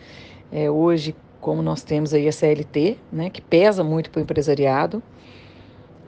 é, 0.52 0.70
hoje, 0.70 1.14
como 1.40 1.62
nós 1.62 1.82
temos 1.82 2.14
aí 2.14 2.28
a 2.28 2.32
CLT, 2.32 2.98
né, 3.12 3.30
que 3.30 3.40
pesa 3.40 3.82
muito 3.82 4.10
para 4.10 4.20
o 4.20 4.22
empresariado. 4.22 5.02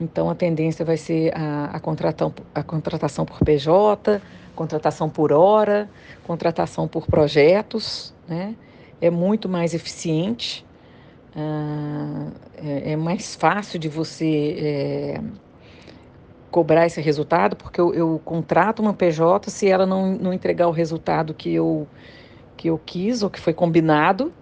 Então, 0.01 0.29
a 0.29 0.35
tendência 0.35 0.85
vai 0.85 0.95
ser 0.95 1.35
a, 1.35 1.65
a, 1.73 1.79
contratação, 1.79 2.33
a 2.55 2.63
contratação 2.63 3.25
por 3.25 3.39
PJ, 3.39 4.21
contratação 4.59 5.09
por 5.09 5.31
hora, 5.31 5.89
contratação 6.25 6.85
por 6.85 7.07
projetos, 7.07 8.13
né? 8.27 8.55
É 8.99 9.09
muito 9.09 9.47
mais 9.47 9.73
eficiente, 9.73 10.65
ah, 11.33 12.27
é, 12.57 12.91
é, 12.91 12.95
mais 12.97 13.35
fácil 13.35 13.79
de 13.79 13.87
você 13.87 14.57
é, 14.59 15.21
cobrar 16.51 16.85
esse 16.85 16.99
resultado, 16.99 17.55
porque 17.55 17.79
eu, 17.79 17.93
eu, 17.93 18.21
contrato 18.25 18.81
uma 18.81 18.93
PJ, 18.93 19.49
se 19.49 19.69
ela 19.69 19.85
não, 19.85 20.11
não 20.17 20.33
entregar 20.33 20.67
o 20.67 20.71
resultado 20.71 21.33
que 21.33 21.53
eu, 21.53 21.87
que 22.57 22.67
eu 22.67 22.77
quis 22.85 23.23
ou 23.23 23.29
que 23.29 23.39
foi 23.39 23.53
combinado, 23.53 24.33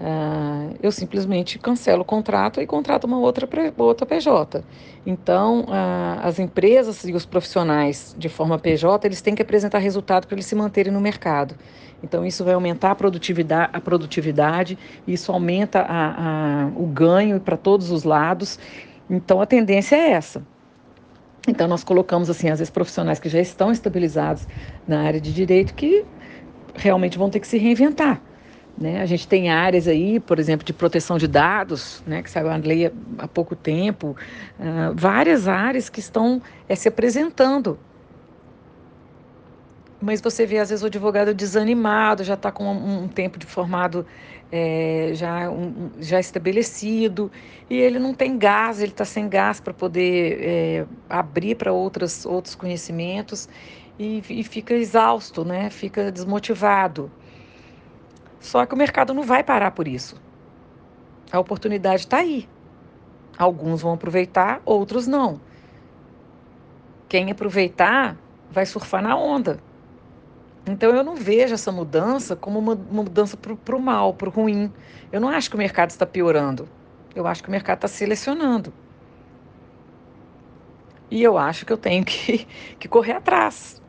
Uh, 0.00 0.74
eu 0.82 0.90
simplesmente 0.90 1.58
cancelo 1.58 2.00
o 2.00 2.04
contrato 2.06 2.58
e 2.58 2.66
contrato 2.66 3.04
uma 3.04 3.18
outra, 3.18 3.46
outra 3.76 4.06
PJ. 4.06 4.64
Então, 5.04 5.64
uh, 5.64 6.20
as 6.22 6.38
empresas 6.38 7.04
e 7.04 7.12
os 7.12 7.26
profissionais 7.26 8.16
de 8.18 8.30
forma 8.30 8.58
PJ, 8.58 9.06
eles 9.06 9.20
têm 9.20 9.34
que 9.34 9.42
apresentar 9.42 9.76
resultado 9.76 10.26
para 10.26 10.36
eles 10.36 10.46
se 10.46 10.54
manterem 10.54 10.90
no 10.90 11.02
mercado. 11.02 11.54
Então, 12.02 12.24
isso 12.24 12.42
vai 12.42 12.54
aumentar 12.54 12.92
a 12.92 12.94
produtividade, 12.94 13.68
a 13.74 13.78
produtividade 13.80 14.78
isso 15.06 15.30
aumenta 15.32 15.80
a, 15.80 16.64
a, 16.64 16.66
o 16.76 16.86
ganho 16.86 17.38
para 17.38 17.58
todos 17.58 17.90
os 17.90 18.02
lados. 18.02 18.58
Então, 19.08 19.38
a 19.38 19.44
tendência 19.44 19.96
é 19.96 20.12
essa. 20.12 20.42
Então, 21.46 21.68
nós 21.68 21.84
colocamos, 21.84 22.30
assim, 22.30 22.48
às 22.48 22.58
vezes, 22.58 22.70
profissionais 22.70 23.20
que 23.20 23.28
já 23.28 23.40
estão 23.40 23.70
estabilizados 23.70 24.48
na 24.88 25.02
área 25.02 25.20
de 25.20 25.30
direito 25.30 25.74
que 25.74 26.06
realmente 26.74 27.18
vão 27.18 27.28
ter 27.28 27.40
que 27.40 27.46
se 27.46 27.58
reinventar 27.58 28.22
Né? 28.78 29.02
A 29.02 29.06
gente 29.06 29.28
tem 29.28 29.50
áreas 29.50 29.86
aí, 29.86 30.18
por 30.18 30.38
exemplo, 30.38 30.64
de 30.64 30.72
proteção 30.72 31.18
de 31.18 31.28
dados, 31.28 32.02
né, 32.06 32.22
que 32.22 32.30
saiu 32.30 32.50
a 32.50 32.56
lei 32.56 32.90
há 33.18 33.28
pouco 33.28 33.54
tempo, 33.54 34.16
uh, 34.58 34.94
várias 34.94 35.46
áreas 35.46 35.88
que 35.88 36.00
estão 36.00 36.40
é, 36.68 36.74
se 36.74 36.88
apresentando. 36.88 37.78
Mas 40.00 40.22
você 40.22 40.46
vê, 40.46 40.58
às 40.58 40.70
vezes, 40.70 40.82
o 40.82 40.86
advogado 40.86 41.34
desanimado, 41.34 42.24
já 42.24 42.32
está 42.32 42.50
com 42.50 42.72
um, 42.72 43.06
tempo 43.06 43.38
de 43.38 43.44
formado 43.44 44.06
é, 44.50 45.10
já, 45.12 45.50
um, 45.50 45.90
já 46.00 46.18
estabelecido, 46.18 47.30
e 47.68 47.76
ele 47.76 47.98
não 47.98 48.14
tem 48.14 48.38
gás, 48.38 48.80
ele 48.80 48.92
está 48.92 49.04
sem 49.04 49.28
gás 49.28 49.60
para 49.60 49.74
poder 49.74 50.38
é, 50.40 50.86
abrir 51.06 51.54
para 51.54 51.70
outros 51.70 52.54
conhecimentos 52.58 53.46
e, 53.98 54.22
e 54.30 54.42
fica 54.42 54.72
exausto, 54.72 55.44
né? 55.44 55.68
fica 55.68 56.10
desmotivado. 56.10 57.10
Só 58.40 58.64
que 58.64 58.74
o 58.74 58.78
mercado 58.78 59.14
não 59.14 59.22
vai 59.22 59.44
parar 59.44 59.70
por 59.70 59.86
isso. 59.86 60.20
A 61.30 61.38
oportunidade 61.38 62.02
está 62.02 62.16
aí. 62.16 62.48
Alguns 63.38 63.82
vão 63.82 63.92
aproveitar, 63.92 64.60
outros 64.64 65.06
não. 65.06 65.40
Quem 67.08 67.30
aproveitar 67.30 68.16
vai 68.50 68.66
surfar 68.66 69.02
na 69.02 69.16
onda. 69.16 69.58
Então 70.66 70.94
eu 70.94 71.04
não 71.04 71.14
vejo 71.14 71.54
essa 71.54 71.70
mudança 71.70 72.34
como 72.34 72.58
uma, 72.58 72.74
uma 72.74 73.02
mudança 73.02 73.36
para 73.36 73.76
o 73.76 73.80
mal, 73.80 74.14
para 74.14 74.28
o 74.28 74.32
ruim. 74.32 74.72
Eu 75.12 75.20
não 75.20 75.28
acho 75.28 75.48
que 75.48 75.56
o 75.56 75.58
mercado 75.58 75.90
está 75.90 76.06
piorando. 76.06 76.68
Eu 77.14 77.26
acho 77.26 77.42
que 77.42 77.48
o 77.48 77.52
mercado 77.52 77.78
está 77.78 77.88
selecionando. 77.88 78.72
E 81.10 81.22
eu 81.22 81.36
acho 81.36 81.66
que 81.66 81.72
eu 81.72 81.78
tenho 81.78 82.04
que, 82.04 82.46
que 82.78 82.88
correr 82.88 83.12
atrás. 83.12 83.79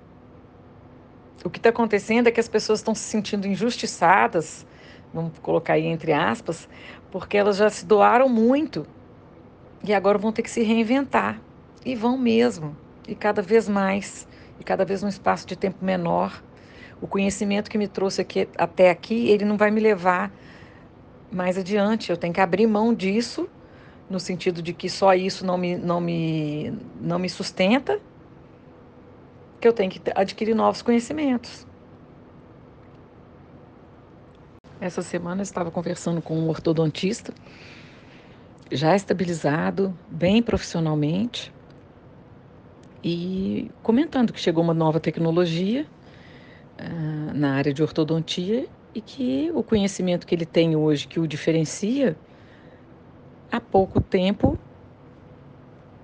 O 1.44 1.50
que 1.50 1.58
está 1.58 1.70
acontecendo 1.70 2.28
é 2.28 2.32
que 2.32 2.40
as 2.40 2.48
pessoas 2.48 2.80
estão 2.80 2.94
se 2.94 3.02
sentindo 3.02 3.48
injustiçadas, 3.48 4.66
vamos 5.14 5.32
colocar 5.40 5.74
aí 5.74 5.88
entre 5.88 6.14
aspas, 6.14 6.70
porque 7.12 7.36
elas 7.36 7.58
já 7.58 7.70
se 7.70 7.86
doaram 7.86 8.30
muito 8.30 8.86
e 9.84 9.94
agora 9.94 10.18
vão 10.18 10.32
ter 10.32 10.44
que 10.44 10.52
se 10.52 10.62
reinventar. 10.62 11.42
E 11.84 11.96
vão 11.96 12.16
mesmo, 12.16 12.78
e 13.08 13.16
cada 13.16 13.42
vez 13.42 13.68
mais, 13.68 14.28
e 14.60 14.64
cada 14.64 14.86
vez 14.86 15.02
num 15.02 15.10
espaço 15.10 15.48
de 15.48 15.56
tempo 15.56 15.84
menor. 15.84 16.44
O 17.02 17.08
conhecimento 17.08 17.72
que 17.72 17.78
me 17.78 17.88
trouxe 17.88 18.22
aqui, 18.22 18.48
até 18.56 18.92
aqui, 18.92 19.30
ele 19.30 19.44
não 19.44 19.58
vai 19.58 19.72
me 19.72 19.82
levar 19.82 20.32
mais 21.32 21.58
adiante. 21.58 22.12
Eu 22.12 22.18
tenho 22.18 22.32
que 22.32 22.40
abrir 22.40 22.68
mão 22.68 22.94
disso, 22.94 23.50
no 24.08 24.20
sentido 24.20 24.62
de 24.62 24.74
que 24.74 24.88
só 24.88 25.16
isso 25.16 25.44
não 25.44 25.58
me, 25.58 25.76
não 25.76 26.00
me, 26.00 26.72
não 27.02 27.18
me 27.18 27.28
sustenta 27.28 28.00
que 29.62 29.68
eu 29.68 29.74
tenho 29.74 29.92
que 29.92 30.02
adquirir 30.16 30.56
novos 30.56 30.82
conhecimentos. 30.82 31.68
Essa 34.82 35.04
semana 35.04 35.42
eu 35.42 35.44
estava 35.44 35.70
conversando 35.70 36.22
com 36.22 36.36
um 36.36 36.50
ortodontista, 36.50 37.32
já 38.72 38.96
estabilizado, 38.96 39.96
bem 40.10 40.42
profissionalmente, 40.42 41.54
e 43.04 43.70
comentando 43.84 44.34
que 44.34 44.40
chegou 44.40 44.64
uma 44.64 44.74
nova 44.74 45.00
tecnologia 45.00 45.86
uh, 46.80 47.34
na 47.34 47.54
área 47.54 47.72
de 47.72 47.84
ortodontia 47.84 48.68
e 48.94 49.02
que 49.02 49.52
o 49.54 49.64
conhecimento 49.64 50.26
que 50.26 50.34
ele 50.34 50.46
tem 50.46 50.76
hoje, 50.76 51.08
que 51.08 51.20
o 51.20 51.28
diferencia, 51.28 52.18
há 53.52 53.60
pouco 53.60 54.02
tempo 54.02 54.58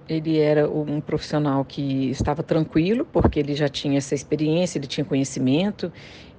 ele 0.07 0.39
era 0.39 0.69
um 0.69 1.01
profissional 1.01 1.65
que 1.65 2.09
estava 2.09 2.41
tranquilo, 2.41 3.05
porque 3.11 3.39
ele 3.39 3.53
já 3.55 3.67
tinha 3.67 3.97
essa 3.97 4.15
experiência, 4.15 4.79
ele 4.79 4.87
tinha 4.87 5.03
conhecimento, 5.03 5.91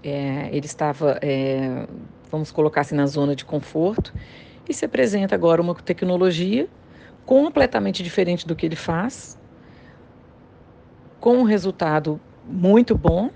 é, 0.02 0.48
ele 0.52 0.66
estava, 0.66 1.18
é, 1.20 1.86
vamos 2.30 2.50
colocar 2.50 2.80
assim, 2.80 2.94
na 2.94 3.06
zona 3.06 3.36
de 3.36 3.44
conforto, 3.44 4.14
e 4.68 4.72
se 4.72 4.84
apresenta 4.84 5.34
agora 5.34 5.60
uma 5.60 5.74
tecnologia 5.74 6.68
completamente 7.26 8.02
diferente 8.02 8.46
do 8.46 8.56
que 8.56 8.64
ele 8.64 8.76
faz, 8.76 9.38
com 11.20 11.36
um 11.36 11.42
resultado 11.42 12.18
muito 12.46 12.96
bom, 12.96 13.30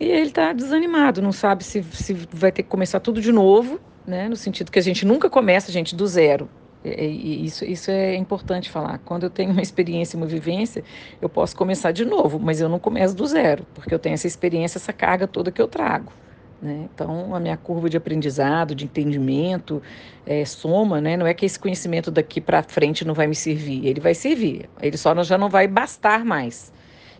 e 0.00 0.06
ele 0.06 0.28
está 0.28 0.52
desanimado, 0.52 1.20
não 1.20 1.32
sabe 1.32 1.62
se, 1.64 1.82
se 1.82 2.14
vai 2.32 2.50
ter 2.50 2.62
que 2.62 2.68
começar 2.68 2.98
tudo 2.98 3.20
de 3.20 3.30
novo, 3.30 3.78
né? 4.06 4.28
no 4.28 4.36
sentido 4.36 4.70
que 4.70 4.78
a 4.78 4.82
gente 4.82 5.04
nunca 5.06 5.28
começa, 5.28 5.70
gente, 5.70 5.94
do 5.94 6.06
zero. 6.06 6.48
E 6.84 7.46
isso, 7.46 7.64
isso 7.64 7.90
é 7.90 8.14
importante 8.14 8.70
falar. 8.70 8.98
Quando 8.98 9.24
eu 9.24 9.30
tenho 9.30 9.50
uma 9.52 9.62
experiência, 9.62 10.16
uma 10.16 10.26
vivência, 10.26 10.84
eu 11.20 11.28
posso 11.28 11.56
começar 11.56 11.92
de 11.92 12.04
novo, 12.04 12.38
mas 12.38 12.60
eu 12.60 12.68
não 12.68 12.78
começo 12.78 13.16
do 13.16 13.26
zero, 13.26 13.66
porque 13.74 13.94
eu 13.94 13.98
tenho 13.98 14.14
essa 14.14 14.26
experiência, 14.26 14.76
essa 14.76 14.92
carga 14.92 15.26
toda 15.26 15.50
que 15.50 15.62
eu 15.62 15.66
trago. 15.66 16.12
Né? 16.60 16.88
Então, 16.94 17.34
a 17.34 17.40
minha 17.40 17.56
curva 17.56 17.88
de 17.88 17.96
aprendizado, 17.96 18.74
de 18.74 18.84
entendimento, 18.84 19.82
é, 20.26 20.44
soma, 20.44 21.00
né? 21.00 21.16
não 21.16 21.26
é 21.26 21.34
que 21.34 21.44
esse 21.44 21.58
conhecimento 21.58 22.10
daqui 22.10 22.40
para 22.40 22.62
frente 22.62 23.04
não 23.04 23.14
vai 23.14 23.26
me 23.26 23.34
servir, 23.34 23.86
ele 23.86 24.00
vai 24.00 24.14
servir, 24.14 24.68
ele 24.80 24.96
só 24.96 25.14
já 25.22 25.36
não 25.36 25.48
vai 25.48 25.66
bastar 25.66 26.24
mais. 26.24 26.72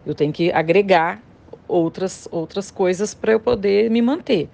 Eu 0.06 0.14
tenho 0.14 0.32
que 0.32 0.52
agregar 0.52 1.22
outras, 1.66 2.28
outras 2.30 2.70
coisas 2.70 3.14
para 3.14 3.32
eu 3.32 3.40
poder 3.40 3.90
me 3.90 4.02
manter. 4.02 4.48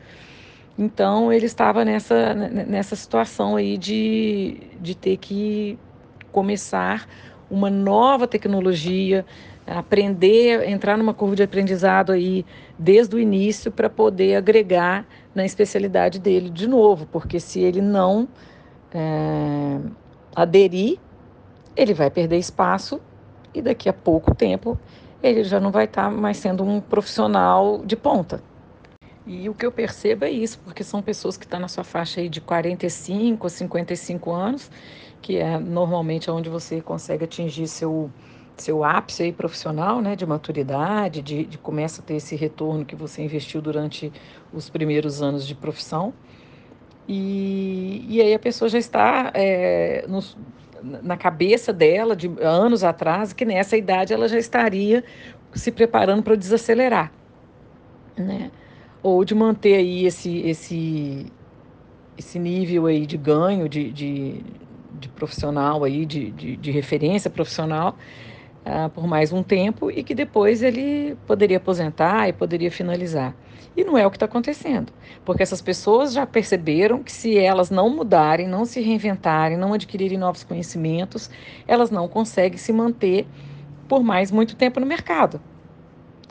Então 0.80 1.30
ele 1.30 1.44
estava 1.44 1.84
nessa, 1.84 2.32
nessa 2.34 2.96
situação 2.96 3.56
aí 3.56 3.76
de, 3.76 4.56
de 4.80 4.94
ter 4.94 5.18
que 5.18 5.78
começar 6.32 7.06
uma 7.50 7.68
nova 7.68 8.26
tecnologia, 8.26 9.26
aprender, 9.66 10.66
entrar 10.66 10.96
numa 10.96 11.12
curva 11.12 11.36
de 11.36 11.42
aprendizado 11.42 12.12
aí 12.12 12.46
desde 12.78 13.14
o 13.14 13.18
início 13.18 13.70
para 13.70 13.90
poder 13.90 14.36
agregar 14.36 15.06
na 15.34 15.44
especialidade 15.44 16.18
dele 16.18 16.48
de 16.48 16.66
novo, 16.66 17.06
porque 17.12 17.38
se 17.38 17.60
ele 17.60 17.82
não 17.82 18.26
é, 18.90 19.80
aderir, 20.34 20.98
ele 21.76 21.92
vai 21.92 22.10
perder 22.10 22.38
espaço 22.38 22.98
e 23.52 23.60
daqui 23.60 23.86
a 23.86 23.92
pouco 23.92 24.34
tempo 24.34 24.78
ele 25.22 25.44
já 25.44 25.60
não 25.60 25.70
vai 25.70 25.84
estar 25.84 26.04
tá 26.04 26.10
mais 26.10 26.38
sendo 26.38 26.64
um 26.64 26.80
profissional 26.80 27.82
de 27.84 27.96
ponta. 27.96 28.48
E 29.26 29.48
o 29.48 29.54
que 29.54 29.66
eu 29.66 29.70
percebo 29.70 30.24
é 30.24 30.30
isso, 30.30 30.58
porque 30.60 30.82
são 30.82 31.02
pessoas 31.02 31.36
que 31.36 31.44
estão 31.44 31.60
na 31.60 31.68
sua 31.68 31.84
faixa 31.84 32.20
aí 32.20 32.28
de 32.28 32.40
45 32.40 33.46
a 33.46 33.50
55 33.50 34.32
anos, 34.32 34.70
que 35.20 35.36
é 35.36 35.58
normalmente 35.58 36.30
onde 36.30 36.48
você 36.48 36.80
consegue 36.80 37.24
atingir 37.24 37.68
seu, 37.68 38.10
seu 38.56 38.82
ápice 38.82 39.24
aí 39.24 39.32
profissional, 39.32 40.00
né, 40.00 40.16
de 40.16 40.24
maturidade, 40.24 41.20
de, 41.20 41.44
de 41.44 41.58
começa 41.58 42.00
a 42.00 42.04
ter 42.04 42.14
esse 42.14 42.34
retorno 42.34 42.84
que 42.84 42.96
você 42.96 43.22
investiu 43.22 43.60
durante 43.60 44.10
os 44.52 44.70
primeiros 44.70 45.20
anos 45.20 45.46
de 45.46 45.54
profissão. 45.54 46.14
E, 47.06 48.06
e 48.08 48.22
aí 48.22 48.32
a 48.32 48.38
pessoa 48.38 48.68
já 48.68 48.78
está 48.78 49.30
é, 49.34 50.06
na 50.82 51.16
cabeça 51.16 51.72
dela, 51.72 52.16
de 52.16 52.30
anos 52.40 52.82
atrás, 52.82 53.32
que 53.32 53.44
nessa 53.44 53.76
idade 53.76 54.14
ela 54.14 54.28
já 54.28 54.38
estaria 54.38 55.04
se 55.52 55.70
preparando 55.70 56.22
para 56.22 56.36
desacelerar, 56.36 57.12
né? 58.16 58.50
Ou 59.02 59.24
de 59.24 59.34
manter 59.34 59.76
aí 59.76 60.06
esse, 60.06 60.38
esse, 60.40 61.26
esse 62.18 62.38
nível 62.38 62.86
aí 62.86 63.06
de 63.06 63.16
ganho 63.16 63.68
de, 63.68 63.90
de, 63.90 64.44
de 64.98 65.08
profissional 65.08 65.84
aí, 65.84 66.04
de, 66.04 66.30
de, 66.30 66.56
de 66.56 66.70
referência 66.70 67.30
profissional 67.30 67.96
uh, 68.64 68.90
por 68.90 69.06
mais 69.06 69.32
um 69.32 69.42
tempo 69.42 69.90
e 69.90 70.02
que 70.02 70.14
depois 70.14 70.62
ele 70.62 71.16
poderia 71.26 71.56
aposentar 71.56 72.28
e 72.28 72.32
poderia 72.32 72.70
finalizar. 72.70 73.34
E 73.76 73.84
não 73.84 73.96
é 73.96 74.04
o 74.04 74.10
que 74.10 74.16
está 74.16 74.26
acontecendo, 74.26 74.92
porque 75.24 75.42
essas 75.42 75.62
pessoas 75.62 76.12
já 76.12 76.26
perceberam 76.26 77.02
que 77.02 77.12
se 77.12 77.38
elas 77.38 77.70
não 77.70 77.88
mudarem, 77.88 78.48
não 78.48 78.64
se 78.64 78.80
reinventarem, 78.80 79.56
não 79.56 79.72
adquirirem 79.72 80.18
novos 80.18 80.42
conhecimentos, 80.42 81.30
elas 81.68 81.90
não 81.90 82.08
conseguem 82.08 82.58
se 82.58 82.72
manter 82.72 83.26
por 83.88 84.02
mais 84.02 84.30
muito 84.30 84.56
tempo 84.56 84.80
no 84.80 84.86
mercado. 84.86 85.40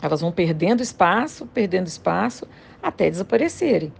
Elas 0.01 0.21
vão 0.21 0.31
perdendo 0.31 0.81
espaço, 0.81 1.47
perdendo 1.47 1.87
espaço, 1.87 2.47
até 2.81 3.09
desaparecerem. 3.09 3.93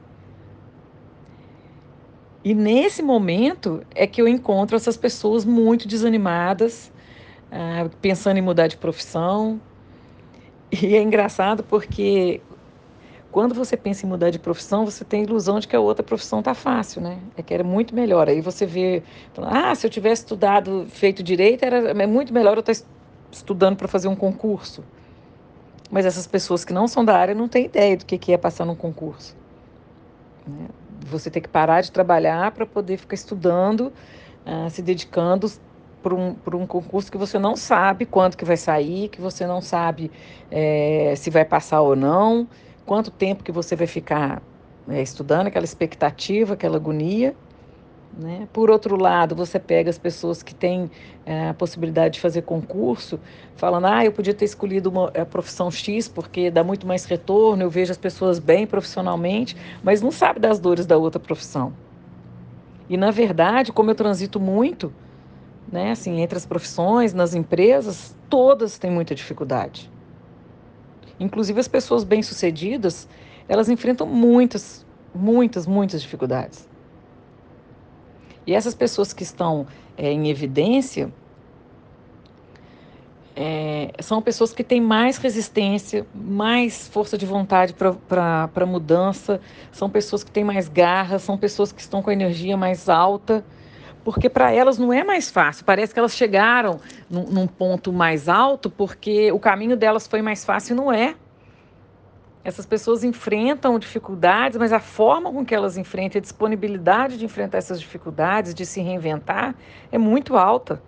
E 2.44 2.54
nesse 2.54 3.02
momento 3.02 3.86
é 3.94 4.08
que 4.08 4.22
eu 4.22 4.28
encontro 4.28 4.76
essas 4.76 4.96
pessoas 4.98 5.44
muito 5.46 5.88
desanimadas, 5.88 6.92
uh, 7.52 7.90
pensando 8.02 8.38
em 8.38 8.42
mudar 8.42 8.68
de 8.68 8.78
profissão. 8.78 9.62
E 10.72 10.96
é 10.96 11.02
engraçado 11.02 11.64
porque 11.64 12.46
quando 13.32 13.54
você 13.56 13.78
pensa 13.78 14.06
em 14.06 14.10
mudar 14.10 14.32
de 14.32 14.40
profissão, 14.40 14.86
você 14.86 15.06
tem 15.06 15.22
a 15.22 15.24
ilusão 15.24 15.60
de 15.60 15.68
que 15.68 15.76
a 15.76 15.80
outra 15.80 16.04
profissão 16.04 16.40
está 16.40 16.54
fácil, 16.56 17.02
né? 17.02 17.22
É 17.36 17.44
que 17.44 17.54
era 17.54 17.64
muito 17.64 17.94
melhor. 17.96 18.28
Aí 18.30 18.42
você 18.42 18.66
vê, 18.66 19.04
ah, 19.38 19.76
se 19.76 19.86
eu 19.86 19.92
tivesse 19.92 20.24
estudado, 20.24 20.88
feito 20.90 21.24
direito, 21.24 21.64
era 21.64 21.92
é 21.92 22.08
muito 22.08 22.34
melhor 22.34 22.58
eu 22.58 22.62
estar 22.62 22.74
estudando 23.32 23.78
para 23.78 23.88
fazer 23.88 24.08
um 24.08 24.16
concurso. 24.16 24.88
Mas 25.92 26.06
essas 26.06 26.28
pessoas 26.28 26.64
que 26.64 26.74
não 26.74 26.88
são 26.88 27.04
da 27.04 27.18
área 27.18 27.34
não 27.34 27.48
têm 27.48 27.66
ideia 27.66 27.98
do 27.98 28.06
que 28.06 28.32
é 28.32 28.38
passar 28.38 28.66
num 28.66 28.76
concurso. 28.76 29.36
Né? 30.46 30.68
Você 31.08 31.30
tem 31.30 31.42
que 31.42 31.50
parar 31.50 31.82
de 31.82 31.92
trabalhar 31.92 32.52
para 32.52 32.66
poder 32.66 32.98
ficar 32.98 33.16
estudando, 33.16 33.92
uh, 34.46 34.70
se 34.70 34.82
dedicando 34.82 35.50
para 36.02 36.16
um, 36.16 36.36
um 36.54 36.68
concurso 36.68 37.12
que 37.12 37.18
você 37.18 37.38
não 37.38 37.56
sabe 37.56 38.06
quando 38.06 38.38
que 38.38 38.46
vai 38.46 38.58
sair, 38.58 39.10
que 39.10 39.20
você 39.20 39.46
não 39.46 39.62
sabe 39.62 40.12
é, 40.50 41.14
se 41.18 41.30
vai 41.30 41.44
passar 41.44 41.82
ou 41.82 41.96
não, 41.96 42.48
quanto 42.86 43.12
tempo 43.12 43.44
que 43.44 43.52
você 43.52 43.76
vai 43.76 43.88
ficar 43.88 44.42
é, 44.88 45.02
estudando, 45.02 45.48
aquela 45.48 45.66
expectativa, 45.66 46.54
aquela 46.54 46.78
agonia. 46.78 47.36
Né? 48.18 48.48
Por 48.52 48.70
outro 48.70 48.96
lado, 48.96 49.36
você 49.36 49.60
pega 49.60 49.90
as 49.90 49.98
pessoas 49.98 50.44
que 50.44 50.54
têm 50.54 50.90
é, 51.26 51.50
a 51.50 51.54
possibilidade 51.54 52.16
de 52.16 52.20
fazer 52.20 52.42
concurso, 52.42 53.20
falando, 53.56 53.86
ah, 53.86 54.04
eu 54.04 54.12
podia 54.12 54.34
ter 54.34 54.46
escolhido 54.46 54.90
uma 54.90 55.08
a 55.10 55.26
profissão 55.26 55.70
X 55.70 56.08
porque 56.08 56.50
dá 56.50 56.64
muito 56.64 56.88
mais 56.88 57.06
retorno, 57.06 57.64
eu 57.64 57.70
vejo 57.70 57.92
as 57.92 57.98
pessoas 57.98 58.40
bem 58.40 58.66
profissionalmente, 58.66 59.56
mas 59.84 60.02
não 60.02 60.12
sabe 60.12 60.40
das 60.40 60.60
dores 60.60 60.86
da 60.86 60.98
outra 60.98 61.20
profissão. 61.20 61.74
E, 62.90 62.98
na 62.98 63.12
verdade, 63.12 63.72
como 63.72 63.92
eu 63.92 63.96
transito 63.96 64.40
muito, 64.40 64.92
né, 65.72 65.92
assim, 65.92 66.20
entre 66.20 66.38
as 66.38 66.46
profissões, 66.46 67.14
nas 67.14 67.36
empresas, 67.36 68.18
todas 68.28 68.80
têm 68.80 68.90
muita 68.90 69.14
dificuldade. 69.14 69.90
Inclusive 71.20 71.60
as 71.60 71.68
pessoas 71.68 72.04
bem-sucedidas, 72.04 73.08
elas 73.48 73.70
enfrentam 73.70 74.08
muitas, 74.08 74.86
muitas, 75.14 75.68
muitas 75.68 76.02
dificuldades. 76.02 76.68
E 78.50 78.54
essas 78.56 78.74
pessoas 78.74 79.14
que 79.14 79.22
estão 79.22 79.68
é, 79.96 80.12
em 80.12 80.28
evidência 80.28 81.14
é, 83.36 83.92
são 84.00 84.24
pessoas 84.24 84.52
que 84.52 84.64
têm 84.64 84.82
mais 84.82 85.20
resistência, 85.20 86.04
mais 86.16 86.88
força 86.88 87.16
de 87.16 87.28
vontade 87.28 87.76
para 87.76 88.66
mudança, 88.66 89.40
são 89.72 89.88
pessoas 89.88 90.24
que 90.24 90.32
têm 90.32 90.44
mais 90.44 90.68
garra, 90.68 91.20
são 91.20 91.38
pessoas 91.38 91.72
que 91.72 91.80
estão 91.80 92.02
com 92.02 92.10
a 92.10 92.14
energia 92.14 92.58
mais 92.58 92.90
alta, 92.90 93.46
porque 94.04 94.28
para 94.28 94.52
elas 94.52 94.80
não 94.80 94.92
é 94.92 95.04
mais 95.04 95.30
fácil. 95.30 95.64
Parece 95.64 95.94
que 95.94 96.00
elas 96.00 96.16
chegaram 96.16 96.80
num, 97.08 97.26
num 97.26 97.46
ponto 97.46 97.94
mais 97.94 98.28
alto 98.28 98.68
porque 98.68 99.32
o 99.32 99.38
caminho 99.38 99.78
delas 99.78 100.08
foi 100.08 100.24
mais 100.24 100.44
fácil, 100.44 100.76
não 100.76 100.92
é. 100.92 101.14
Essas 102.50 102.66
pessoas 102.66 103.04
enfrentam 103.04 103.78
dificuldades, 103.78 104.58
mas 104.58 104.74
a 104.74 104.80
forma 104.80 105.32
com 105.32 105.46
que 105.46 105.54
elas 105.54 105.78
enfrentam, 105.78 106.18
a 106.18 106.22
disponibilidade 106.22 107.16
de 107.16 107.24
enfrentar 107.24 107.60
essas 107.60 107.80
dificuldades, 107.80 108.56
de 108.56 108.66
se 108.66 108.82
reinventar, 108.82 109.54
é 109.92 110.00
muito 110.00 110.36
alta. 110.36 110.82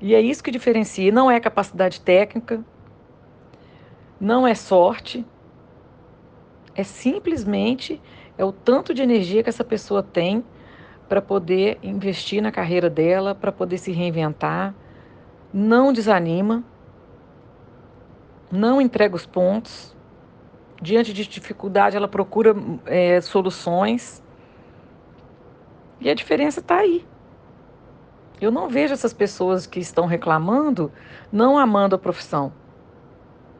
E 0.00 0.14
é 0.14 0.20
isso 0.20 0.40
que 0.40 0.52
diferencia. 0.52 1.10
Não 1.10 1.28
é 1.28 1.40
capacidade 1.40 2.00
técnica, 2.00 2.64
não 4.20 4.46
é 4.46 4.54
sorte, 4.54 5.26
é 6.76 6.84
simplesmente 6.84 8.00
é 8.38 8.44
o 8.44 8.52
tanto 8.52 8.94
de 8.94 9.02
energia 9.02 9.42
que 9.42 9.48
essa 9.48 9.64
pessoa 9.64 10.00
tem 10.00 10.44
para 11.08 11.20
poder 11.20 11.76
investir 11.82 12.40
na 12.40 12.52
carreira 12.52 12.88
dela, 12.88 13.34
para 13.34 13.50
poder 13.50 13.78
se 13.78 13.90
reinventar. 13.90 14.76
Não 15.52 15.92
desanima, 15.92 16.62
não 18.48 18.80
entrega 18.80 19.16
os 19.16 19.26
pontos 19.26 19.92
diante 20.80 21.12
de 21.12 21.26
dificuldade, 21.26 21.96
ela 21.96 22.08
procura 22.08 22.54
é, 22.86 23.20
soluções. 23.20 24.22
E 26.00 26.10
a 26.10 26.14
diferença 26.14 26.60
está 26.60 26.78
aí. 26.78 27.06
Eu 28.40 28.50
não 28.50 28.68
vejo 28.68 28.92
essas 28.92 29.12
pessoas 29.12 29.66
que 29.66 29.80
estão 29.80 30.06
reclamando 30.06 30.90
não 31.32 31.56
amando 31.56 31.94
a 31.94 31.98
profissão. 31.98 32.52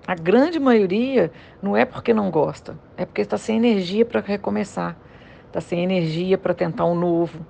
A 0.07 0.15
grande 0.15 0.61
maioria 0.61 1.33
não 1.63 1.75
é 1.75 1.87
porque 1.87 2.13
não 2.13 2.31
gosta, 2.31 2.79
é 2.97 3.07
porque 3.07 3.23
está 3.23 3.39
sem 3.39 3.57
energia 3.57 4.05
para 4.05 4.21
recomeçar, 4.21 4.97
está 5.47 5.63
sem 5.63 5.83
energia 5.83 6.37
para 6.37 6.53
tentar 6.53 6.85
um 6.85 6.95
novo. 6.95 7.47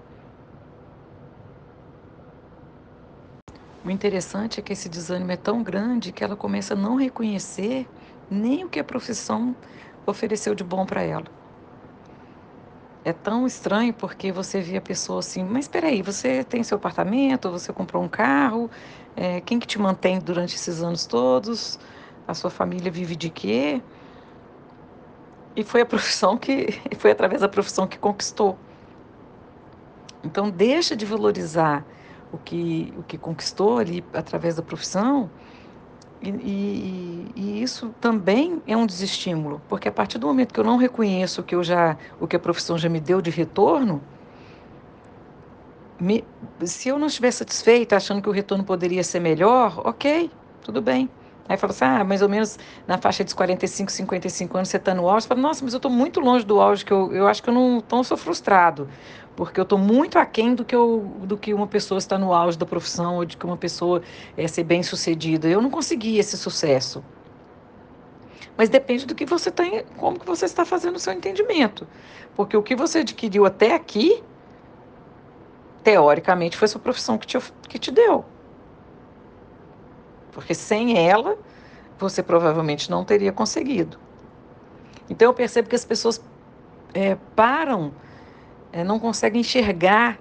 O 3.85 3.91
interessante 3.91 4.61
é 4.61 4.63
que 4.63 4.73
esse 4.73 4.89
desânimo 4.89 5.33
é 5.33 5.37
tão 5.37 5.63
grande 5.63 6.13
que 6.13 6.23
ela 6.23 6.37
começa 6.37 6.75
a 6.75 6.77
não 6.77 6.95
reconhecer 6.95 7.89
nem 8.31 8.65
o 8.65 8.69
que 8.69 8.79
a 8.79 8.85
profissão 8.85 9.55
ofereceu 10.07 10.55
de 10.55 10.65
bom 10.65 10.85
para 10.85 11.03
ela. 11.03 11.25
É 13.05 13.13
tão 13.13 13.47
estranho 13.47 13.93
porque 13.93 14.33
você 14.33 14.61
vê 14.61 14.79
a 14.79 14.81
pessoa 14.81 15.19
assim, 15.19 15.45
mas 15.45 15.67
espera 15.67 15.89
aí, 15.89 16.01
você 16.01 16.43
tem 16.43 16.63
seu 16.63 16.77
apartamento, 16.77 17.51
você 17.51 17.73
comprou 17.73 18.03
um 18.03 18.09
carro, 18.09 18.71
é, 19.15 19.41
quem 19.43 19.59
que 19.59 19.67
te 19.67 19.79
mantém 19.79 20.19
durante 20.19 20.55
esses 20.57 20.83
anos 20.83 21.07
todos? 21.07 21.79
A 22.27 22.33
sua 22.33 22.51
família 22.51 22.91
vive 22.91 23.15
de 23.15 23.29
quê? 23.29 23.83
E 25.55 25.63
foi 25.63 25.83
a 25.83 25.87
profissão 25.87 26.39
que 26.39 26.69
foi 26.97 27.11
através 27.11 27.43
da 27.43 27.49
profissão 27.49 27.87
que 27.87 27.99
conquistou. 27.99 28.59
Então 30.23 30.51
deixa 30.51 30.97
de 30.97 31.05
valorizar 31.05 31.85
o 32.33 32.39
que 32.39 32.95
o 32.97 33.03
que 33.03 33.19
conquistou 33.19 33.79
ali 33.79 34.03
através 34.15 34.57
da 34.57 34.63
profissão 34.63 35.31
e, 36.25 36.31
e, 36.31 37.33
e, 37.37 37.63
isso 37.63 37.95
também 38.01 38.63
é 38.67 38.77
um 38.77 38.87
desestímulo, 38.87 39.61
porque 39.69 39.89
a 39.89 39.93
partir 39.93 40.19
do 40.19 40.27
momento 40.27 40.53
que 40.53 40.61
eu 40.61 40.65
não 40.65 40.77
reconheço 40.77 41.43
que 41.43 41.55
eu 41.55 41.63
já, 41.63 41.97
o 42.21 42.27
que 42.27 42.37
a 42.37 42.39
profissão 42.39 42.79
já 42.79 42.89
me 42.89 43.01
deu 43.01 43.21
de 43.21 43.31
retorno, 43.31 44.03
me, 46.01 46.25
se 46.65 46.89
eu 46.89 46.99
não 46.99 47.07
estiver 47.07 47.31
satisfeita, 47.31 47.97
achando 47.97 48.23
que 48.23 48.29
o 48.29 48.33
retorno 48.33 48.65
poderia 48.65 49.05
ser 49.05 49.21
melhor, 49.21 49.81
ok, 49.87 50.31
tudo 50.63 50.81
bem. 50.81 51.09
Aí 51.47 51.59
fala 51.59 51.73
assim, 51.73 51.85
ah, 51.85 52.05
mais 52.05 52.23
ou 52.23 52.29
menos 52.29 52.59
na 52.87 52.97
faixa 52.97 53.23
de 53.23 53.35
45, 53.35 53.93
55 53.93 54.57
anos 54.57 54.69
você 54.71 54.79
está 54.79 54.95
no 54.95 55.09
auge. 55.09 55.25
Você 55.25 55.29
fala, 55.29 55.41
nossa, 55.41 55.63
mas 55.63 55.75
eu 55.75 55.77
estou 55.77 55.91
muito 55.91 56.19
longe 56.21 56.45
do 56.45 56.59
auge, 56.59 56.85
que 56.85 56.93
eu, 56.93 57.13
eu 57.13 57.29
acho 57.29 57.43
que 57.43 57.51
eu 57.51 57.55
não, 57.55 57.79
então 57.79 58.03
sou 58.03 58.17
frustrado, 58.17 58.89
porque 59.37 59.59
eu 59.59 59.65
estou 59.65 59.79
muito 59.79 60.19
aquém 60.19 60.55
do 60.55 60.65
que, 60.65 60.75
eu, 60.75 61.01
do 61.23 61.37
que 61.37 61.53
uma 61.53 61.67
pessoa 61.67 61.99
está 61.99 62.17
no 62.17 62.33
auge 62.33 62.57
da 62.57 62.65
profissão, 62.65 63.17
ou 63.17 63.25
de 63.25 63.37
que 63.37 63.45
uma 63.45 63.57
pessoa 63.57 64.01
é 64.37 64.47
ser 64.47 64.65
bem 64.65 64.83
sucedida. 64.83 65.49
Eu 65.49 65.61
não 65.61 65.71
consegui 65.71 66.19
esse 66.19 66.37
sucesso. 66.37 67.05
Mas 68.57 68.69
depende 68.69 69.05
do 69.05 69.15
que 69.15 69.27
você 69.27 69.51
tem, 69.51 69.85
como 69.97 70.19
que 70.19 70.27
você 70.27 70.45
está 70.45 70.65
fazendo 70.65 70.97
o 70.97 71.01
seu 71.01 71.13
entendimento. 71.13 71.87
Porque 72.37 72.57
o 72.57 72.63
que 72.63 72.77
você 72.77 73.01
adquiriu 73.01 73.45
até 73.45 73.75
aqui, 73.75 74.23
teoricamente, 75.83 76.57
foi 76.57 76.67
a 76.67 76.69
sua 76.69 76.81
profissão 76.81 77.19
que 77.19 77.27
te, 77.27 77.39
que 77.69 77.79
te 77.79 77.91
deu. 77.91 78.25
Porque 80.31 80.55
sem 80.55 80.97
ela, 80.97 81.37
você 81.99 82.23
provavelmente 82.23 82.89
não 82.89 83.05
teria 83.05 83.33
conseguido. 83.33 83.99
Então 85.11 85.29
eu 85.29 85.35
percebo 85.35 85.69
que 85.69 85.77
as 85.77 85.85
pessoas 85.85 86.23
é, 86.93 87.17
param, 87.35 87.93
não 88.83 88.99
conseguem 88.99 89.43
enxergar 89.43 90.19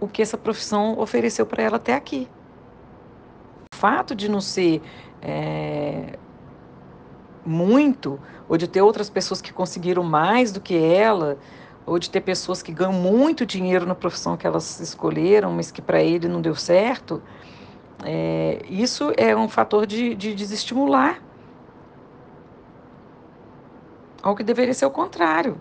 o 0.00 0.08
que 0.08 0.20
essa 0.20 0.36
profissão 0.36 0.98
ofereceu 0.98 1.46
para 1.46 1.62
ela 1.62 1.76
até 1.76 1.94
aqui. 1.94 2.28
O 3.72 3.76
fato 3.76 4.14
de 4.14 4.28
não 4.28 4.40
ser 4.40 4.82
é, 5.22 6.18
muito, 7.44 8.20
ou 8.48 8.56
de 8.56 8.66
ter 8.66 8.82
outras 8.82 9.08
pessoas 9.08 9.40
que 9.40 9.52
conseguiram 9.52 10.02
mais 10.02 10.52
do 10.52 10.60
que 10.60 10.76
ela, 10.76 11.38
ou 11.86 11.98
de 11.98 12.10
ter 12.10 12.20
pessoas 12.20 12.62
que 12.62 12.72
ganham 12.72 12.92
muito 12.92 13.46
dinheiro 13.46 13.86
na 13.86 13.94
profissão 13.94 14.36
que 14.36 14.46
elas 14.46 14.80
escolheram, 14.80 15.52
mas 15.52 15.70
que 15.70 15.80
para 15.80 16.02
ele 16.02 16.28
não 16.28 16.40
deu 16.40 16.54
certo, 16.54 17.22
é, 18.04 18.62
isso 18.68 19.12
é 19.16 19.34
um 19.36 19.48
fator 19.48 19.86
de, 19.86 20.14
de 20.14 20.34
desestimular. 20.34 21.22
Ao 24.22 24.34
que 24.34 24.42
deveria 24.42 24.74
ser 24.74 24.86
o 24.86 24.90
contrário. 24.90 25.60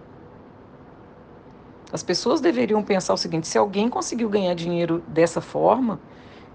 As 1.92 2.04
pessoas 2.04 2.40
deveriam 2.40 2.84
pensar 2.84 3.14
o 3.14 3.18
seguinte: 3.18 3.48
se 3.48 3.58
alguém 3.58 3.90
conseguiu 3.90 4.30
ganhar 4.30 4.54
dinheiro 4.54 5.04
dessa 5.08 5.42
forma, 5.42 6.00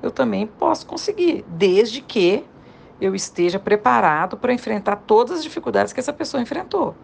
eu 0.03 0.11
também 0.11 0.47
posso 0.47 0.87
conseguir, 0.87 1.44
desde 1.49 2.01
que 2.01 2.44
eu 3.01 3.14
esteja 3.14 3.59
preparado 3.59 4.37
para 4.37 4.53
enfrentar 4.53 4.97
todas 4.97 5.38
as 5.38 5.42
dificuldades 5.42 5.92
que 5.92 6.01
essa 6.01 6.12
pessoa 6.12 6.42
enfrentou. 6.42 6.94